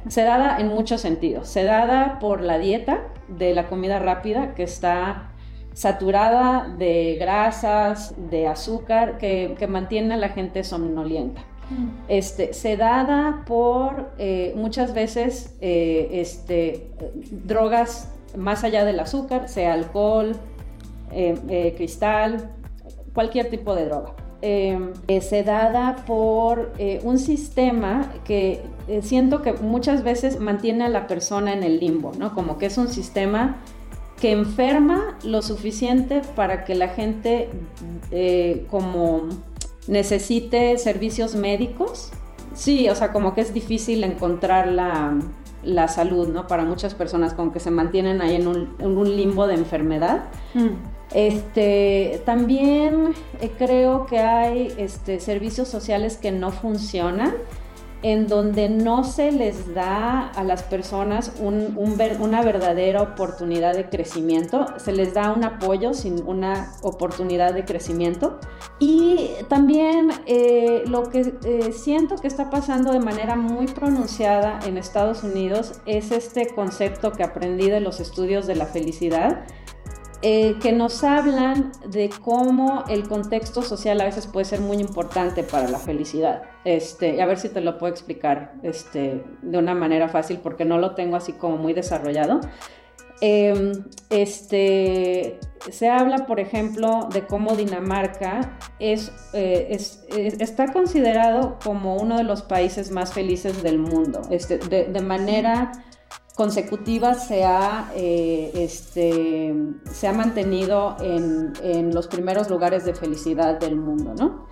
Sedada 0.08 0.58
en 0.58 0.68
muchos 0.68 1.02
sentidos. 1.02 1.48
Sedada 1.48 2.18
por 2.20 2.40
la 2.40 2.58
dieta 2.58 3.02
de 3.28 3.54
la 3.54 3.68
comida 3.68 3.98
rápida 3.98 4.54
que 4.54 4.62
está 4.62 5.30
saturada 5.74 6.74
de 6.78 7.16
grasas, 7.18 8.14
de 8.30 8.46
azúcar, 8.46 9.18
que, 9.18 9.66
mantiene 9.68 10.14
a 10.14 10.16
la 10.16 10.30
gente 10.30 10.64
somnolienta. 10.64 11.42
Mm. 11.70 11.88
Este, 12.08 12.52
sedada 12.52 13.44
por 13.46 14.10
eh, 14.18 14.52
muchas 14.56 14.92
veces 14.92 15.54
eh, 15.60 16.08
este, 16.12 16.90
drogas 17.30 18.08
más 18.36 18.64
allá 18.64 18.84
del 18.84 18.98
azúcar, 19.00 19.48
sea 19.48 19.72
alcohol, 19.72 20.32
eh, 21.12 21.74
cristal, 21.76 22.50
cualquier 23.14 23.50
tipo 23.50 23.74
de 23.74 23.86
droga. 23.86 24.14
Em, 24.42 24.94
sedada 25.20 25.96
por 26.06 26.72
un 27.02 27.18
sistema 27.18 28.10
que 28.24 28.62
siento 29.02 29.42
que 29.42 29.52
muchas 29.52 30.02
veces 30.02 30.40
mantiene 30.40 30.84
a 30.84 30.88
la 30.88 31.06
persona 31.06 31.52
en 31.52 31.62
el 31.62 31.78
limbo, 31.78 32.12
¿no? 32.18 32.34
Como 32.34 32.56
que 32.56 32.66
es 32.66 32.78
un 32.78 32.88
sistema 32.88 33.58
que 34.18 34.32
enferma 34.32 35.18
lo 35.24 35.42
suficiente 35.42 36.22
para 36.36 36.64
que 36.64 36.74
la 36.74 36.88
gente 36.88 37.50
como 38.70 39.28
necesite 39.86 40.78
servicios 40.78 41.34
médicos. 41.34 42.10
Sí, 42.54 42.88
o 42.88 42.94
sea, 42.94 43.12
como 43.12 43.34
que 43.34 43.40
es 43.40 43.54
difícil 43.54 44.04
encontrar 44.04 44.68
la, 44.68 45.88
salud, 45.88 46.28
¿no? 46.28 46.46
Para 46.46 46.64
muchas 46.64 46.94
personas, 46.94 47.34
como 47.34 47.52
que 47.52 47.60
se 47.60 47.70
mantienen 47.70 48.20
ahí 48.20 48.34
en 48.36 48.46
un, 48.46 49.16
limbo 49.16 49.46
de 49.46 49.54
enfermedad. 49.54 50.24
Mm. 50.54 50.68
Este, 51.12 52.22
también 52.24 53.14
eh, 53.40 53.50
creo 53.58 54.06
que 54.06 54.20
hay 54.20 54.72
este, 54.76 55.18
servicios 55.18 55.66
sociales 55.66 56.16
que 56.16 56.30
no 56.30 56.52
funcionan 56.52 57.34
en 58.02 58.26
donde 58.26 58.68
no 58.68 59.04
se 59.04 59.30
les 59.32 59.74
da 59.74 60.28
a 60.28 60.44
las 60.44 60.62
personas 60.62 61.32
una 61.40 62.42
verdadera 62.42 63.02
oportunidad 63.02 63.74
de 63.74 63.88
crecimiento, 63.88 64.66
se 64.78 64.92
les 64.92 65.14
da 65.14 65.32
un 65.32 65.44
apoyo 65.44 65.92
sin 65.92 66.22
una 66.26 66.72
oportunidad 66.82 67.52
de 67.52 67.64
crecimiento. 67.64 68.38
Y 68.78 69.30
también 69.48 70.10
eh, 70.26 70.84
lo 70.86 71.10
que 71.10 71.34
eh, 71.44 71.72
siento 71.72 72.16
que 72.16 72.28
está 72.28 72.48
pasando 72.48 72.92
de 72.92 73.00
manera 73.00 73.36
muy 73.36 73.66
pronunciada 73.66 74.60
en 74.66 74.78
Estados 74.78 75.22
Unidos 75.22 75.80
es 75.84 76.10
este 76.10 76.54
concepto 76.54 77.12
que 77.12 77.22
aprendí 77.22 77.68
de 77.68 77.80
los 77.80 78.00
estudios 78.00 78.46
de 78.46 78.54
la 78.56 78.66
felicidad, 78.66 79.44
eh, 80.22 80.56
que 80.60 80.72
nos 80.72 81.02
hablan 81.02 81.72
de 81.88 82.10
cómo 82.10 82.84
el 82.88 83.08
contexto 83.08 83.62
social 83.62 83.98
a 84.02 84.04
veces 84.04 84.26
puede 84.26 84.44
ser 84.44 84.60
muy 84.60 84.76
importante 84.76 85.42
para 85.42 85.66
la 85.68 85.78
felicidad. 85.78 86.42
Este, 86.64 87.22
a 87.22 87.26
ver 87.26 87.38
si 87.38 87.48
te 87.48 87.62
lo 87.62 87.78
puedo 87.78 87.90
explicar 87.90 88.52
este, 88.62 89.24
de 89.40 89.58
una 89.58 89.74
manera 89.74 90.08
fácil 90.08 90.38
porque 90.42 90.66
no 90.66 90.76
lo 90.76 90.94
tengo 90.94 91.16
así 91.16 91.32
como 91.32 91.56
muy 91.56 91.72
desarrollado. 91.72 92.40
Em, 93.22 93.72
este, 94.10 95.40
se 95.70 95.88
habla, 95.88 96.26
por 96.26 96.38
ejemplo, 96.38 97.08
de 97.12 97.26
cómo 97.26 97.56
Dinamarca 97.56 98.58
es, 98.78 99.12
eh, 99.32 99.74
está 100.38 100.70
considerado 100.70 101.58
como 101.64 101.96
uno 101.96 102.18
de 102.18 102.24
los 102.24 102.42
países 102.42 102.90
más 102.90 103.14
felices 103.14 103.62
del 103.62 103.78
mundo, 103.78 104.20
este, 104.30 104.58
de 104.58 105.00
manera 105.00 105.72
consecutiva 106.40 107.12
se 107.12 107.44
ha, 107.44 107.92
eh, 107.94 108.50
este, 108.54 109.54
se 109.92 110.08
ha 110.08 110.14
mantenido 110.14 110.96
en, 110.98 111.92
los 111.94 112.06
primeros 112.06 112.48
lugares 112.48 112.86
de 112.86 112.94
felicidad 112.94 113.60
del 113.60 113.76
mundo, 113.76 114.14
¿no? 114.18 114.46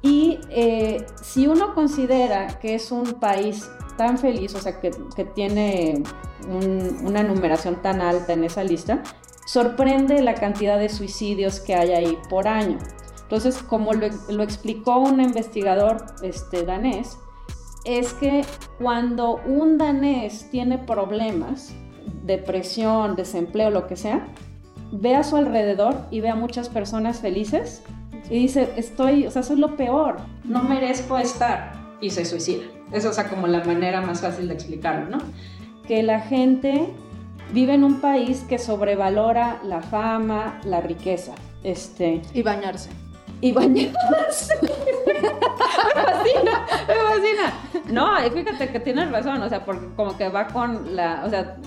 Y 0.00 0.38
eh, 0.48 1.04
si 1.20 1.48
uno 1.48 1.74
considera 1.74 2.60
que 2.60 2.76
es 2.76 2.92
un 2.92 3.14
país 3.14 3.68
tan 3.98 4.16
feliz, 4.16 4.54
o 4.54 4.60
sea, 4.60 4.78
que, 4.78 4.92
tiene 5.34 6.04
una 7.02 7.24
numeración 7.24 7.82
tan 7.82 8.00
alta 8.00 8.32
en 8.32 8.44
esa 8.44 8.62
lista, 8.62 9.02
sorprende 9.44 10.22
la 10.22 10.36
cantidad 10.36 10.78
de 10.78 10.88
suicidios 10.88 11.58
que 11.58 11.74
hay 11.74 11.90
ahí 11.90 12.16
por 12.30 12.46
año. 12.46 12.78
Entonces, 13.22 13.58
como 13.58 13.92
lo, 13.92 14.06
lo 14.28 14.44
explicó 14.44 14.98
un 14.98 15.20
investigador 15.20 15.96
este, 16.22 16.62
danés, 16.62 17.18
es 17.84 18.14
que 18.14 18.44
cuando 18.78 19.40
un 19.46 19.78
danés 19.78 20.48
tiene 20.50 20.78
problemas, 20.78 21.74
depresión, 22.24 23.16
desempleo, 23.16 23.70
lo 23.70 23.86
que 23.86 23.96
sea, 23.96 24.26
ve 24.92 25.14
a 25.14 25.24
su 25.24 25.36
alrededor 25.36 25.96
y 26.10 26.20
ve 26.20 26.30
a 26.30 26.34
muchas 26.34 26.68
personas 26.68 27.20
felices 27.20 27.82
y 28.30 28.38
dice, 28.38 28.72
estoy, 28.76 29.26
o 29.26 29.30
sea, 29.30 29.42
eso 29.42 29.52
es 29.52 29.58
lo 29.58 29.76
peor, 29.76 30.16
no 30.44 30.62
merezco 30.62 31.18
estar 31.18 31.72
y 32.00 32.10
se 32.10 32.24
suicida. 32.24 32.64
Es 32.92 33.06
como 33.28 33.46
la 33.46 33.64
manera 33.64 34.00
más 34.00 34.20
fácil 34.20 34.48
de 34.48 34.54
explicarlo, 34.54 35.16
¿no? 35.16 35.18
Que 35.86 36.02
la 36.02 36.20
gente 36.20 36.88
vive 37.52 37.74
en 37.74 37.84
un 37.84 38.00
país 38.00 38.44
que 38.48 38.58
sobrevalora 38.58 39.60
la 39.64 39.82
fama, 39.82 40.60
la 40.64 40.80
riqueza. 40.80 41.34
Este, 41.62 42.20
y 42.34 42.42
bañarse 42.42 42.90
y 43.44 43.52
bañarse. 43.52 44.54
me 44.62 45.20
fascina, 46.02 46.66
me 46.88 46.94
fascina. 46.94 47.52
No, 47.92 48.16
fíjate 48.32 48.68
que 48.70 48.80
tienes 48.80 49.10
razón, 49.10 49.42
o 49.42 49.48
sea, 49.50 49.66
porque 49.66 49.86
como 49.96 50.16
que 50.16 50.30
va 50.30 50.46
con 50.46 50.96
la, 50.96 51.22
o 51.26 51.28
sea, 51.28 51.58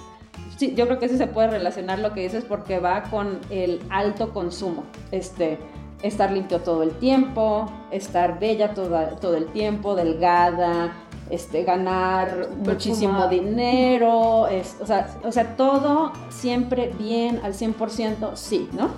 sí, 0.57 0.73
yo 0.73 0.87
creo 0.87 0.97
que 0.97 1.07
sí 1.07 1.17
se 1.17 1.27
puede 1.27 1.49
relacionar 1.49 1.99
lo 1.99 2.13
que 2.15 2.21
dices 2.21 2.43
porque 2.45 2.79
va 2.79 3.03
con 3.03 3.39
el 3.51 3.79
alto 3.91 4.33
consumo, 4.33 4.85
este, 5.11 5.59
estar 6.01 6.31
limpio 6.31 6.61
todo 6.61 6.81
el 6.81 6.93
tiempo, 6.93 7.71
estar 7.91 8.39
bella 8.39 8.73
todo 8.73 9.35
el 9.37 9.45
tiempo, 9.51 9.93
delgada, 9.93 10.93
este, 11.29 11.63
ganar 11.63 12.49
muchísimo 12.65 13.27
dinero, 13.27 14.47
es, 14.47 14.77
o, 14.81 14.87
sea, 14.87 15.15
o 15.23 15.31
sea, 15.31 15.55
todo 15.55 16.11
siempre 16.29 16.91
bien, 16.97 17.39
al 17.43 17.53
100%, 17.53 18.35
sí, 18.35 18.67
¿no? 18.71 18.89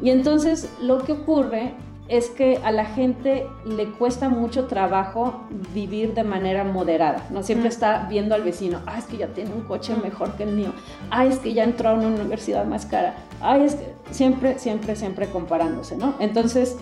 Y 0.00 0.10
entonces 0.10 0.72
lo 0.80 0.98
que 0.98 1.10
ocurre 1.14 1.74
es 2.08 2.30
que 2.30 2.58
a 2.64 2.72
la 2.72 2.86
gente 2.86 3.46
le 3.66 3.86
cuesta 3.90 4.28
mucho 4.30 4.66
trabajo 4.66 5.42
vivir 5.74 6.14
de 6.14 6.24
manera 6.24 6.64
moderada, 6.64 7.26
¿no? 7.30 7.42
Siempre 7.42 7.68
está 7.68 8.06
viendo 8.08 8.34
al 8.34 8.42
vecino, 8.42 8.80
ah, 8.86 8.98
es 8.98 9.04
que 9.04 9.18
ya 9.18 9.28
tiene 9.28 9.52
un 9.52 9.62
coche 9.62 9.94
mejor 9.94 10.32
que 10.32 10.44
el 10.44 10.52
mío, 10.52 10.72
ah, 11.10 11.26
es 11.26 11.38
que 11.38 11.52
ya 11.52 11.64
entró 11.64 11.90
a 11.90 11.94
una 11.94 12.06
universidad 12.06 12.64
más 12.64 12.86
cara, 12.86 13.14
ah, 13.42 13.58
es 13.58 13.74
que 13.74 13.94
siempre, 14.10 14.58
siempre, 14.58 14.96
siempre 14.96 15.26
comparándose, 15.28 15.96
¿no? 15.96 16.14
Entonces, 16.18 16.76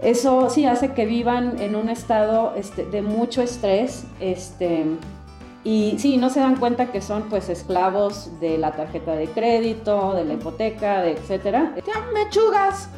eso 0.00 0.50
sí 0.50 0.66
hace 0.66 0.92
que 0.92 1.04
vivan 1.04 1.60
en 1.60 1.74
un 1.74 1.88
estado 1.88 2.54
este, 2.56 2.84
de 2.84 3.02
mucho 3.02 3.42
estrés, 3.42 4.06
este, 4.20 4.86
y 5.64 5.96
sí, 5.98 6.18
no 6.18 6.28
se 6.28 6.40
dan 6.40 6.56
cuenta 6.56 6.92
que 6.92 7.00
son 7.00 7.22
pues 7.24 7.48
esclavos 7.48 8.38
de 8.38 8.58
la 8.58 8.72
tarjeta 8.72 9.16
de 9.16 9.26
crédito, 9.28 10.12
de 10.12 10.26
la 10.26 10.34
hipoteca, 10.34 11.00
de 11.00 11.12
etcétera. 11.12 11.74
¡Ya 11.86 12.04
mechugas! 12.12 12.90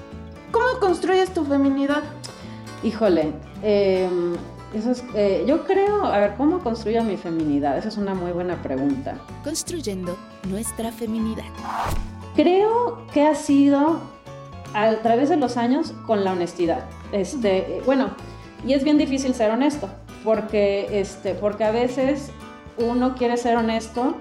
¿Cómo 0.56 0.80
construyes 0.80 1.34
tu 1.34 1.44
feminidad? 1.44 2.02
Híjole, 2.82 3.34
em, 3.62 4.32
eso 4.74 4.92
es, 4.92 5.04
eh, 5.14 5.44
yo 5.46 5.66
creo, 5.66 6.06
a 6.06 6.18
ver, 6.18 6.34
¿cómo 6.38 6.60
construyo 6.60 7.02
mi 7.02 7.18
feminidad? 7.18 7.76
Esa 7.76 7.88
es 7.88 7.98
una 7.98 8.14
muy 8.14 8.32
buena 8.32 8.62
pregunta. 8.62 9.18
Construyendo 9.44 10.16
nuestra 10.48 10.92
feminidad. 10.92 11.44
Creo 12.34 13.06
que 13.12 13.26
ha 13.26 13.34
sido 13.34 14.00
a 14.72 14.94
través 15.02 15.28
de 15.28 15.36
los 15.36 15.58
años 15.58 15.92
con 16.06 16.24
la 16.24 16.32
honestidad. 16.32 16.86
Este, 17.12 17.82
bueno, 17.84 18.12
y 18.66 18.72
es 18.72 18.82
bien 18.82 18.96
difícil 18.96 19.34
ser 19.34 19.50
honesto, 19.50 19.90
porque, 20.24 20.88
este, 20.98 21.34
porque 21.34 21.64
a 21.64 21.70
veces 21.70 22.30
uno 22.78 23.14
quiere 23.14 23.36
ser 23.36 23.58
honesto, 23.58 24.14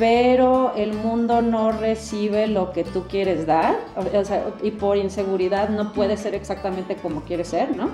pero 0.00 0.72
el 0.76 0.94
mundo 0.94 1.42
no 1.42 1.72
recibe 1.72 2.46
lo 2.46 2.72
que 2.72 2.84
tú 2.84 3.04
quieres 3.06 3.46
dar, 3.46 3.76
o 3.96 4.24
sea, 4.24 4.46
y 4.62 4.70
por 4.70 4.96
inseguridad 4.96 5.68
no 5.68 5.92
puede 5.92 6.16
ser 6.16 6.34
exactamente 6.34 6.96
como 6.96 7.20
quiere 7.20 7.44
ser, 7.44 7.76
¿no? 7.76 7.90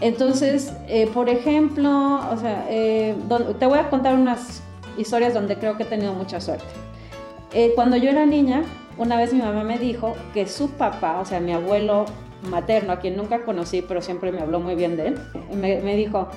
Entonces, 0.00 0.72
eh, 0.86 1.10
por 1.12 1.28
ejemplo, 1.28 2.20
o 2.32 2.36
sea, 2.36 2.64
eh, 2.70 3.16
te 3.58 3.66
voy 3.66 3.80
a 3.80 3.90
contar 3.90 4.14
unas 4.14 4.62
historias 4.96 5.34
donde 5.34 5.56
creo 5.56 5.76
que 5.76 5.82
he 5.82 5.86
tenido 5.86 6.12
mucha 6.12 6.40
suerte. 6.40 6.64
Eh, 7.52 7.72
cuando 7.74 7.96
yo 7.96 8.10
era 8.10 8.24
niña, 8.24 8.62
una 8.96 9.16
vez 9.16 9.32
mi 9.32 9.40
mamá 9.40 9.64
me 9.64 9.78
dijo 9.80 10.14
que 10.32 10.46
su 10.46 10.70
papá, 10.70 11.18
o 11.18 11.24
sea, 11.24 11.40
mi 11.40 11.52
abuelo 11.52 12.04
materno, 12.48 12.92
a 12.92 13.00
quien 13.00 13.16
nunca 13.16 13.44
conocí, 13.44 13.82
pero 13.82 14.00
siempre 14.00 14.30
me 14.30 14.42
habló 14.42 14.60
muy 14.60 14.76
bien 14.76 14.96
de 14.96 15.08
él, 15.08 15.18
me, 15.52 15.80
me 15.80 15.96
dijo, 15.96 16.28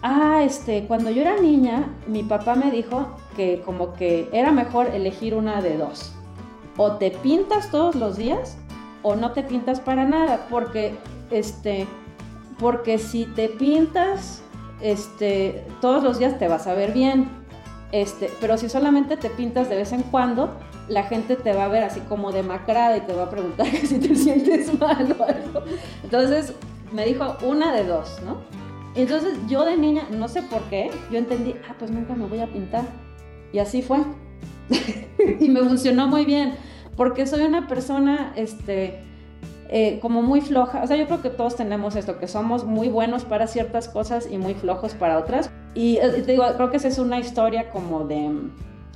ah, 0.00 0.42
este, 0.42 0.86
cuando 0.86 1.10
yo 1.10 1.20
era 1.20 1.38
niña, 1.38 1.94
mi 2.06 2.22
papá 2.22 2.54
me 2.54 2.70
dijo 2.70 3.16
que 3.40 3.62
como 3.64 3.94
que 3.94 4.28
era 4.32 4.52
mejor 4.52 4.88
elegir 4.88 5.34
una 5.34 5.62
de 5.62 5.78
dos. 5.78 6.12
O 6.76 6.92
te 6.96 7.10
pintas 7.10 7.70
todos 7.70 7.94
los 7.94 8.18
días 8.18 8.58
o 9.02 9.16
no 9.16 9.32
te 9.32 9.42
pintas 9.42 9.80
para 9.80 10.04
nada, 10.04 10.46
porque 10.50 10.94
este 11.30 11.86
porque 12.58 12.98
si 12.98 13.24
te 13.24 13.48
pintas 13.48 14.42
este, 14.82 15.64
todos 15.80 16.02
los 16.02 16.18
días 16.18 16.38
te 16.38 16.48
vas 16.48 16.66
a 16.66 16.74
ver 16.74 16.92
bien. 16.92 17.30
Este, 17.92 18.30
pero 18.42 18.58
si 18.58 18.68
solamente 18.68 19.16
te 19.16 19.30
pintas 19.30 19.70
de 19.70 19.76
vez 19.76 19.92
en 19.92 20.02
cuando, 20.02 20.50
la 20.88 21.04
gente 21.04 21.36
te 21.36 21.54
va 21.54 21.64
a 21.64 21.68
ver 21.68 21.82
así 21.82 22.00
como 22.00 22.32
demacrada 22.32 22.98
y 22.98 23.00
te 23.00 23.14
va 23.14 23.24
a 23.24 23.30
preguntar 23.30 23.66
si 23.84 23.98
te 23.98 24.14
sientes 24.14 24.78
mal 24.78 25.16
o 25.18 25.24
algo. 25.24 25.62
Entonces 26.04 26.52
me 26.92 27.06
dijo 27.06 27.38
una 27.42 27.72
de 27.72 27.84
dos, 27.84 28.20
¿no? 28.22 28.36
Entonces 28.94 29.38
yo 29.48 29.64
de 29.64 29.78
niña, 29.78 30.02
no 30.10 30.28
sé 30.28 30.42
por 30.42 30.60
qué, 30.64 30.90
yo 31.10 31.16
entendí, 31.16 31.54
ah, 31.66 31.74
pues 31.78 31.90
nunca 31.90 32.14
me 32.14 32.26
voy 32.26 32.40
a 32.40 32.46
pintar. 32.46 32.84
Y 33.52 33.58
así 33.58 33.82
fue. 33.82 33.98
y 35.40 35.48
me 35.48 35.60
funcionó 35.60 36.06
muy 36.06 36.24
bien, 36.24 36.54
porque 36.96 37.26
soy 37.26 37.42
una 37.42 37.66
persona, 37.66 38.32
este, 38.36 39.00
eh, 39.68 39.98
como 40.00 40.22
muy 40.22 40.40
floja. 40.40 40.82
O 40.82 40.86
sea, 40.86 40.96
yo 40.96 41.06
creo 41.06 41.22
que 41.22 41.30
todos 41.30 41.56
tenemos 41.56 41.96
esto, 41.96 42.18
que 42.18 42.28
somos 42.28 42.64
muy 42.64 42.88
buenos 42.88 43.24
para 43.24 43.46
ciertas 43.46 43.88
cosas 43.88 44.28
y 44.30 44.38
muy 44.38 44.54
flojos 44.54 44.94
para 44.94 45.18
otras. 45.18 45.50
Y 45.74 45.98
eh, 45.98 46.22
te 46.24 46.32
digo, 46.32 46.44
creo 46.56 46.70
que 46.70 46.76
esa 46.78 46.88
es 46.88 46.98
una 46.98 47.18
historia 47.18 47.70
como 47.70 48.04
de, 48.04 48.30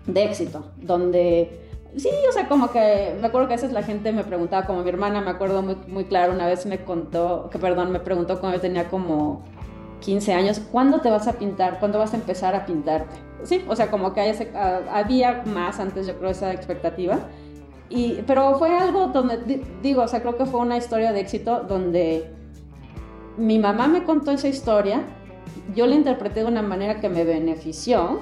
de 0.07 0.25
éxito, 0.25 0.67
donde... 0.77 1.61
Sí, 1.97 2.11
o 2.29 2.33
sea, 2.33 2.49
como 2.49 2.73
que 2.73 3.15
me 3.21 3.29
acuerdo 3.29 3.47
que 3.47 3.55
a 3.55 3.57
veces 3.57 3.71
la 3.71 3.85
gente 3.85 4.11
me 4.11 4.25
preguntaba, 4.25 4.67
como 4.67 4.83
mi 4.83 4.89
hermana, 4.89 5.21
me 5.21 5.31
acuerdo 5.31 5.63
muy, 5.63 5.77
muy 5.87 6.07
claro, 6.07 6.33
una 6.33 6.47
vez 6.49 6.67
me 6.67 6.79
contó, 6.79 7.49
que 7.53 7.61
perdón, 7.61 7.93
me 7.93 8.01
preguntó 8.01 8.41
cuando 8.41 8.57
yo 8.59 8.61
tenía 8.61 8.89
como 8.89 9.45
15 10.05 10.33
años, 10.35 10.61
¿cuándo 10.71 11.01
te 11.01 11.11
vas 11.11 11.27
a 11.29 11.35
pintar? 11.35 11.79
¿Cuándo 11.79 11.99
vas 11.99 12.13
a 12.13 12.17
empezar 12.17 12.55
a 12.55 12.67
pintarte? 12.67 13.17
Sí, 13.45 13.65
o 13.69 13.77
sea, 13.77 13.91
como 13.91 14.13
que 14.13 14.35
había 14.91 15.43
más 15.47 15.81
antes, 15.81 16.07
yo 16.07 16.19
creo, 16.19 16.31
esa 16.31 16.53
expectativa 16.53 17.19
pero 18.27 18.59
fue 18.59 18.77
algo 18.77 19.09
donde, 19.09 19.63
digo, 19.83 20.03
o 20.03 20.09
sea, 20.09 20.21
creo 20.21 20.37
que 20.37 20.47
fue 20.47 20.61
una 20.61 20.77
historia 20.77 21.13
de 21.13 21.21
éxito 21.21 21.65
donde 21.69 22.31
mi 23.37 23.59
mamá 23.59 23.87
me 23.87 24.05
contó 24.05 24.31
esa 24.33 24.49
historia, 24.49 25.03
yo 25.75 25.87
la 25.87 25.95
interpreté 25.95 26.41
de 26.41 26.47
una 26.47 26.63
manera 26.63 27.01
que 27.01 27.09
me 27.09 27.25
benefició, 27.25 28.21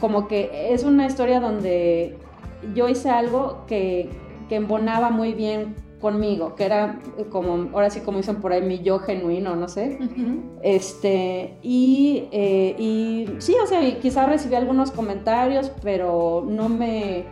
como 0.00 0.28
que 0.28 0.72
es 0.74 0.84
una 0.84 1.06
historia 1.06 1.40
donde 1.40 2.18
yo 2.74 2.88
hice 2.88 3.08
algo 3.10 3.64
que, 3.66 4.10
que 4.48 4.56
embonaba 4.56 5.10
muy 5.10 5.32
bien 5.32 5.74
conmigo, 6.00 6.54
que 6.54 6.64
era 6.64 7.00
como, 7.30 7.70
ahora 7.72 7.90
sí 7.90 8.00
como 8.00 8.18
dicen 8.18 8.36
por 8.36 8.52
ahí, 8.52 8.62
mi 8.62 8.80
yo 8.80 8.98
genuino, 9.00 9.56
no 9.56 9.68
sé. 9.68 9.98
Este, 10.62 11.56
y, 11.62 12.24
eh, 12.30 12.76
y 12.78 13.28
sí, 13.38 13.56
o 13.62 13.66
sea, 13.66 13.80
quizás 14.00 14.28
recibí 14.28 14.54
algunos 14.54 14.90
comentarios, 14.90 15.72
pero 15.82 16.44
no 16.48 16.68
me, 16.68 17.24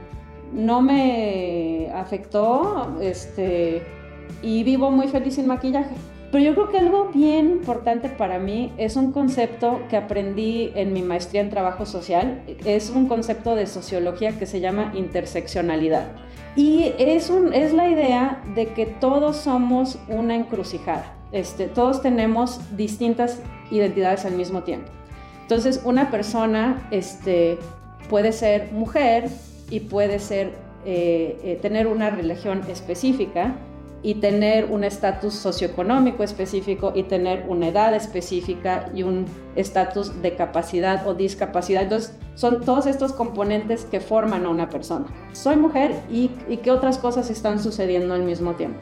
no 0.52 0.82
me 0.82 1.90
afectó 1.94 2.96
este, 3.00 3.82
y 4.42 4.64
vivo 4.64 4.90
muy 4.90 5.08
feliz 5.08 5.34
sin 5.34 5.46
maquillaje. 5.46 5.94
Pero 6.32 6.42
yo 6.44 6.54
creo 6.54 6.68
que 6.70 6.78
algo 6.78 7.10
bien 7.14 7.50
importante 7.50 8.08
para 8.08 8.38
mí 8.40 8.72
es 8.76 8.96
un 8.96 9.12
concepto 9.12 9.80
que 9.88 9.96
aprendí 9.96 10.72
en 10.74 10.92
mi 10.92 11.02
maestría 11.02 11.40
en 11.40 11.50
trabajo 11.50 11.86
social, 11.86 12.42
es 12.64 12.90
un 12.90 13.06
concepto 13.06 13.54
de 13.54 13.66
sociología 13.66 14.36
que 14.36 14.44
se 14.44 14.60
llama 14.60 14.92
interseccionalidad. 14.94 16.08
Y 16.56 16.92
es, 16.98 17.30
un, 17.30 17.52
es 17.52 17.72
la 17.72 17.88
idea 17.88 18.42
de 18.54 18.68
que 18.68 18.86
todos 18.86 19.36
somos 19.36 19.98
una 20.08 20.34
encrucijada, 20.34 21.14
este, 21.32 21.68
todos 21.68 22.00
tenemos 22.02 22.60
distintas 22.76 23.40
identidades 23.70 24.24
al 24.24 24.32
mismo 24.32 24.62
tiempo. 24.62 24.90
Entonces, 25.42 25.82
una 25.84 26.10
persona 26.10 26.88
este, 26.90 27.58
puede 28.08 28.32
ser 28.32 28.72
mujer, 28.72 29.28
y 29.70 29.80
puede 29.80 30.18
ser 30.18 30.52
eh, 30.84 31.38
eh, 31.42 31.58
tener 31.60 31.86
una 31.86 32.10
religión 32.10 32.62
específica 32.68 33.56
y 34.06 34.14
tener 34.14 34.66
un 34.66 34.84
estatus 34.84 35.34
socioeconómico 35.34 36.22
específico 36.22 36.92
y 36.94 37.02
tener 37.02 37.44
una 37.48 37.66
edad 37.66 37.92
específica 37.92 38.88
y 38.94 39.02
un 39.02 39.24
estatus 39.56 40.22
de 40.22 40.36
capacidad 40.36 41.08
o 41.08 41.14
discapacidad. 41.14 41.82
Entonces, 41.82 42.14
son 42.36 42.60
todos 42.60 42.86
estos 42.86 43.12
componentes 43.12 43.84
que 43.84 43.98
forman 43.98 44.46
a 44.46 44.50
una 44.50 44.68
persona. 44.68 45.06
Soy 45.32 45.56
mujer 45.56 45.92
y, 46.08 46.30
y 46.48 46.58
qué 46.58 46.70
otras 46.70 46.98
cosas 46.98 47.30
están 47.30 47.58
sucediendo 47.58 48.14
al 48.14 48.22
mismo 48.22 48.54
tiempo. 48.54 48.78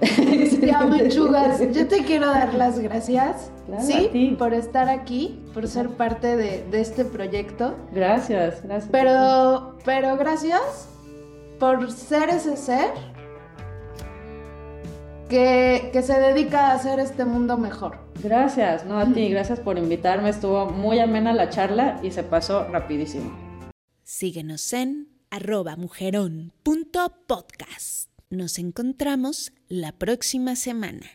Ya, 0.60 0.86
Manchugas, 0.86 1.60
yo 1.72 1.88
te 1.88 2.04
quiero 2.04 2.26
dar 2.26 2.54
las 2.54 2.78
gracias, 2.78 3.50
¿sí? 3.80 4.36
Por 4.38 4.54
estar 4.54 4.88
aquí, 4.88 5.42
por 5.54 5.66
ser 5.66 5.88
parte 5.88 6.36
de, 6.36 6.80
este 6.80 7.04
proyecto. 7.04 7.74
Gracias, 7.92 8.62
gracias. 8.62 8.88
Pero, 8.92 9.76
pero 9.84 10.16
gracias 10.16 10.88
por 11.58 11.90
ser 11.90 12.28
ese 12.28 12.56
ser 12.56 12.90
que, 15.32 15.90
que, 15.94 16.02
se 16.02 16.20
dedica 16.20 16.68
a 16.68 16.74
hacer 16.74 17.00
este 17.00 17.24
mundo 17.24 17.56
mejor. 17.56 17.96
Gracias, 18.22 18.84
no 18.84 18.98
a 18.98 19.06
ti, 19.06 19.30
gracias 19.30 19.60
por 19.60 19.78
invitarme. 19.78 20.28
Estuvo 20.28 20.66
muy 20.66 20.98
amena 20.98 21.32
la 21.32 21.48
charla 21.48 21.98
y 22.02 22.10
se 22.10 22.22
pasó 22.22 22.64
rapidísimo. 22.64 23.34
Síguenos 24.04 24.70
en 24.74 25.08
arroba 25.30 25.76
mujerón.podcast. 25.76 28.10
Nos 28.28 28.58
encontramos 28.58 29.54
la 29.68 29.92
próxima 29.92 30.54
semana. 30.54 31.06